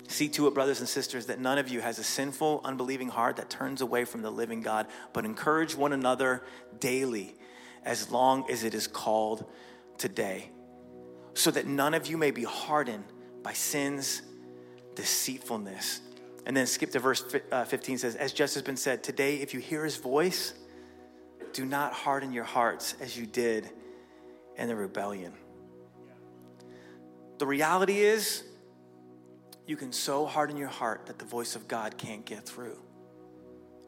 See 0.07 0.29
to 0.29 0.47
it, 0.47 0.53
brothers 0.53 0.79
and 0.79 0.89
sisters, 0.89 1.25
that 1.27 1.39
none 1.39 1.57
of 1.57 1.67
you 1.67 1.81
has 1.81 1.97
a 1.97 2.03
sinful, 2.03 2.61
unbelieving 2.63 3.09
heart 3.09 3.37
that 3.37 3.49
turns 3.49 3.81
away 3.81 4.05
from 4.05 4.21
the 4.21 4.29
living 4.29 4.61
God, 4.61 4.87
but 5.13 5.25
encourage 5.25 5.75
one 5.75 5.93
another 5.93 6.43
daily, 6.79 7.35
as 7.85 8.11
long 8.11 8.49
as 8.49 8.63
it 8.63 8.73
is 8.73 8.87
called 8.87 9.45
today, 9.97 10.49
so 11.33 11.51
that 11.51 11.67
none 11.67 11.93
of 11.93 12.07
you 12.07 12.17
may 12.17 12.31
be 12.31 12.43
hardened 12.43 13.05
by 13.43 13.53
sin's 13.53 14.21
deceitfulness. 14.95 16.01
And 16.45 16.55
then 16.55 16.67
skip 16.67 16.91
to 16.91 16.99
verse 16.99 17.23
uh, 17.51 17.65
15 17.65 17.99
says, 17.99 18.15
As 18.15 18.33
just 18.33 18.53
has 18.55 18.63
been 18.63 18.77
said, 18.77 19.03
today, 19.03 19.37
if 19.37 19.53
you 19.53 19.59
hear 19.59 19.83
his 19.83 19.97
voice, 19.97 20.53
do 21.53 21.65
not 21.65 21.93
harden 21.93 22.31
your 22.31 22.43
hearts 22.43 22.95
as 22.99 23.17
you 23.17 23.25
did 23.25 23.69
in 24.57 24.67
the 24.67 24.75
rebellion. 24.75 25.33
The 27.37 27.47
reality 27.47 27.99
is, 28.01 28.43
you 29.65 29.75
can 29.75 29.91
so 29.91 30.25
harden 30.25 30.57
your 30.57 30.69
heart 30.69 31.07
that 31.07 31.17
the 31.17 31.25
voice 31.25 31.55
of 31.55 31.67
God 31.67 31.97
can't 31.97 32.23
get 32.25 32.45
through. 32.45 32.79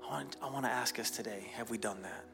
I 0.04 0.12
want, 0.12 0.38
I 0.42 0.50
want 0.50 0.66
to 0.66 0.72
ask 0.72 1.00
us 1.00 1.12
today 1.12 1.52
have 1.54 1.70
we 1.70 1.78
done 1.78 2.02
that? 2.02 2.26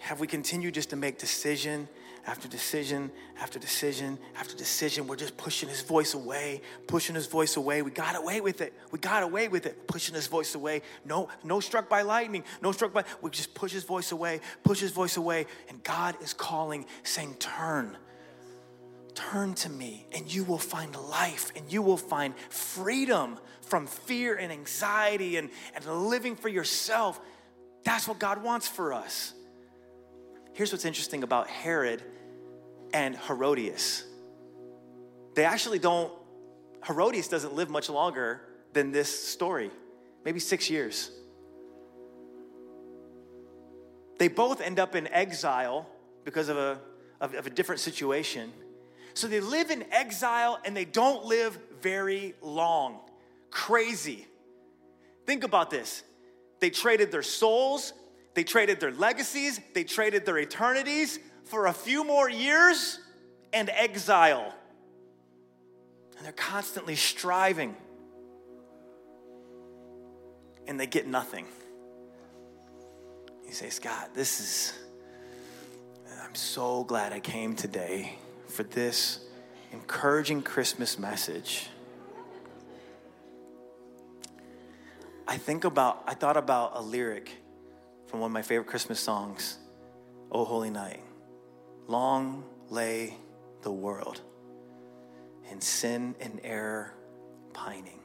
Have 0.00 0.20
we 0.20 0.26
continued 0.26 0.74
just 0.74 0.90
to 0.90 0.96
make 0.96 1.18
decision 1.18 1.88
after 2.26 2.46
decision 2.48 3.10
after 3.40 3.58
decision 3.58 4.18
after 4.36 4.56
decision? 4.56 5.06
We're 5.06 5.16
just 5.16 5.36
pushing 5.36 5.68
his 5.68 5.82
voice 5.82 6.14
away, 6.14 6.62
pushing 6.86 7.14
his 7.14 7.26
voice 7.26 7.56
away. 7.56 7.82
We 7.82 7.90
got 7.90 8.16
away 8.16 8.40
with 8.40 8.60
it. 8.60 8.72
We 8.90 8.98
got 8.98 9.22
away 9.22 9.48
with 9.48 9.66
it, 9.66 9.86
pushing 9.86 10.14
his 10.14 10.26
voice 10.26 10.54
away. 10.54 10.82
No, 11.04 11.28
no 11.44 11.60
struck 11.60 11.88
by 11.88 12.02
lightning, 12.02 12.44
no 12.62 12.72
struck 12.72 12.92
by. 12.92 13.04
We 13.20 13.30
just 13.30 13.54
push 13.54 13.72
his 13.72 13.84
voice 13.84 14.12
away, 14.12 14.40
push 14.62 14.80
his 14.80 14.92
voice 14.92 15.16
away. 15.16 15.46
And 15.68 15.82
God 15.82 16.16
is 16.22 16.32
calling, 16.32 16.86
saying, 17.02 17.34
Turn 17.38 17.96
Turn 19.18 19.54
to 19.54 19.68
me, 19.68 20.06
and 20.12 20.32
you 20.32 20.44
will 20.44 20.58
find 20.58 20.94
life, 20.94 21.50
and 21.56 21.72
you 21.72 21.82
will 21.82 21.96
find 21.96 22.34
freedom 22.50 23.36
from 23.62 23.88
fear 23.88 24.36
and 24.36 24.52
anxiety 24.52 25.38
and, 25.38 25.50
and 25.74 25.84
living 26.08 26.36
for 26.36 26.48
yourself. 26.48 27.20
That's 27.82 28.06
what 28.06 28.20
God 28.20 28.44
wants 28.44 28.68
for 28.68 28.92
us. 28.92 29.34
Here's 30.58 30.72
what's 30.72 30.84
interesting 30.84 31.22
about 31.22 31.46
Herod 31.46 32.02
and 32.92 33.16
Herodias. 33.16 34.02
They 35.34 35.44
actually 35.44 35.78
don't, 35.78 36.12
Herodias 36.84 37.28
doesn't 37.28 37.54
live 37.54 37.70
much 37.70 37.88
longer 37.88 38.40
than 38.72 38.90
this 38.90 39.08
story, 39.08 39.70
maybe 40.24 40.40
six 40.40 40.68
years. 40.68 41.12
They 44.18 44.26
both 44.26 44.60
end 44.60 44.80
up 44.80 44.96
in 44.96 45.06
exile 45.06 45.88
because 46.24 46.48
of 46.48 46.56
a, 46.56 46.80
of, 47.20 47.34
of 47.34 47.46
a 47.46 47.50
different 47.50 47.80
situation. 47.80 48.52
So 49.14 49.28
they 49.28 49.38
live 49.38 49.70
in 49.70 49.84
exile 49.92 50.58
and 50.64 50.76
they 50.76 50.86
don't 50.86 51.24
live 51.24 51.56
very 51.80 52.34
long. 52.42 52.98
Crazy. 53.52 54.26
Think 55.24 55.44
about 55.44 55.70
this. 55.70 56.02
They 56.58 56.70
traded 56.70 57.12
their 57.12 57.22
souls, 57.22 57.92
they 58.38 58.44
traded 58.44 58.78
their 58.78 58.92
legacies, 58.92 59.60
they 59.74 59.82
traded 59.82 60.24
their 60.24 60.38
eternities 60.38 61.18
for 61.42 61.66
a 61.66 61.72
few 61.72 62.04
more 62.04 62.30
years 62.30 63.00
and 63.52 63.68
exile. 63.68 64.54
And 66.16 66.24
they're 66.24 66.30
constantly 66.30 66.94
striving. 66.94 67.74
And 70.68 70.78
they 70.78 70.86
get 70.86 71.08
nothing. 71.08 71.46
You 73.44 73.52
say, 73.52 73.70
Scott, 73.70 74.10
this 74.14 74.38
is, 74.38 74.72
I'm 76.22 76.36
so 76.36 76.84
glad 76.84 77.12
I 77.12 77.18
came 77.18 77.56
today 77.56 78.20
for 78.46 78.62
this 78.62 79.18
encouraging 79.72 80.42
Christmas 80.42 80.96
message. 80.96 81.70
I 85.26 85.36
think 85.38 85.64
about, 85.64 86.04
I 86.06 86.14
thought 86.14 86.36
about 86.36 86.76
a 86.76 86.80
lyric 86.80 87.37
from 88.08 88.20
one 88.20 88.30
of 88.30 88.32
my 88.32 88.42
favorite 88.42 88.66
Christmas 88.66 88.98
songs, 88.98 89.58
Oh 90.32 90.44
Holy 90.44 90.70
Night. 90.70 91.00
Long 91.86 92.44
lay 92.70 93.14
the 93.62 93.70
world 93.70 94.20
in 95.50 95.60
sin 95.60 96.14
and 96.20 96.40
error 96.42 96.94
pining. 97.52 98.00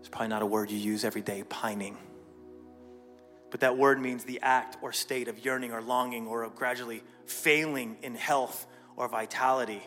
It's 0.00 0.08
probably 0.08 0.28
not 0.28 0.42
a 0.42 0.46
word 0.46 0.70
you 0.70 0.78
use 0.78 1.04
every 1.04 1.22
day, 1.22 1.44
pining. 1.48 1.96
But 3.50 3.60
that 3.60 3.76
word 3.76 4.00
means 4.00 4.24
the 4.24 4.40
act 4.42 4.78
or 4.82 4.92
state 4.92 5.28
of 5.28 5.44
yearning 5.44 5.72
or 5.72 5.82
longing 5.82 6.26
or 6.26 6.42
of 6.42 6.54
gradually 6.54 7.02
failing 7.26 7.96
in 8.02 8.14
health 8.14 8.66
or 8.96 9.08
vitality. 9.08 9.82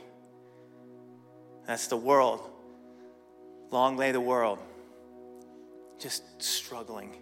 That's 1.66 1.88
the 1.88 1.98
world. 1.98 2.42
Long 3.72 3.98
lay 3.98 4.12
the 4.12 4.22
world, 4.22 4.60
just 6.00 6.24
struggling, 6.42 7.16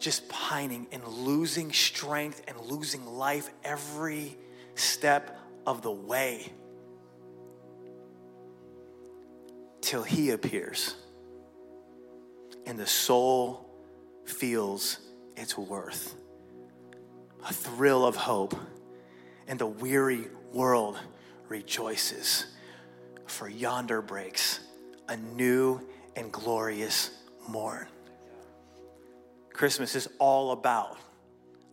just 0.00 0.28
pining 0.28 0.86
and 0.90 1.06
losing 1.06 1.72
strength 1.72 2.42
and 2.48 2.58
losing 2.58 3.06
life 3.06 3.50
every 3.62 4.36
step 4.74 5.38
of 5.66 5.82
the 5.82 5.92
way 5.92 6.52
till 9.80 10.02
He 10.02 10.30
appears 10.30 10.96
and 12.66 12.78
the 12.78 12.86
soul 12.86 13.68
feels 14.24 14.98
its 15.36 15.56
worth. 15.56 16.14
A 17.48 17.52
thrill 17.52 18.04
of 18.04 18.16
hope, 18.16 18.54
and 19.48 19.58
the 19.58 19.66
weary 19.66 20.28
world 20.52 20.98
rejoices, 21.48 22.46
for 23.26 23.48
yonder 23.48 24.02
breaks 24.02 24.60
a 25.08 25.16
new 25.16 25.80
and 26.14 26.30
glorious 26.30 27.10
morn. 27.48 27.88
Christmas 29.60 29.94
is 29.94 30.08
all 30.18 30.52
about 30.52 30.96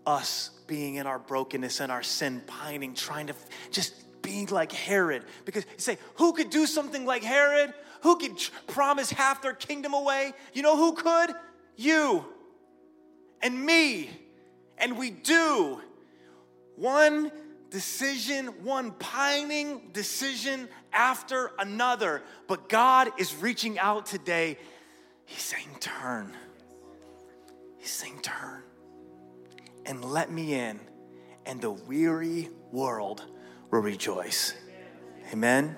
us 0.06 0.50
being 0.68 0.96
in 0.96 1.08
our 1.08 1.18
brokenness 1.18 1.80
and 1.80 1.90
our 1.90 2.04
sin, 2.04 2.42
pining, 2.46 2.94
trying 2.94 3.28
to 3.28 3.34
just 3.72 4.22
being 4.22 4.46
like 4.48 4.74
Herod. 4.74 5.24
Because 5.46 5.64
you 5.64 5.80
say, 5.80 5.98
who 6.16 6.34
could 6.34 6.50
do 6.50 6.66
something 6.66 7.06
like 7.06 7.24
Herod? 7.24 7.74
Who 8.02 8.18
could 8.18 8.34
promise 8.68 9.10
half 9.10 9.42
their 9.42 9.54
kingdom 9.54 9.94
away? 9.94 10.34
You 10.52 10.64
know 10.64 10.76
who 10.76 10.96
could? 10.96 11.34
You 11.78 12.26
and 13.42 13.66
me. 13.66 14.10
And 14.78 14.98
we 14.98 15.10
do. 15.10 15.80
One 16.76 17.32
decision, 17.70 18.48
one 18.66 18.92
pining 19.00 19.92
decision 19.94 20.68
after 20.92 21.54
another. 21.58 22.22
But 22.50 22.68
God 22.68 23.14
is 23.18 23.34
reaching 23.34 23.80
out 23.80 24.08
today. 24.08 24.58
He's 25.24 25.42
saying, 25.42 25.78
Turn. 25.80 26.34
He's 27.78 27.92
saying, 27.92 28.20
Turn 28.22 28.64
and 29.88 30.04
let 30.04 30.30
me 30.30 30.54
in, 30.54 30.80
and 31.46 31.62
the 31.62 31.72
weary 31.72 32.50
world 32.72 33.26
will 33.72 33.80
rejoice. 33.80 34.54
Amen. 35.32 35.78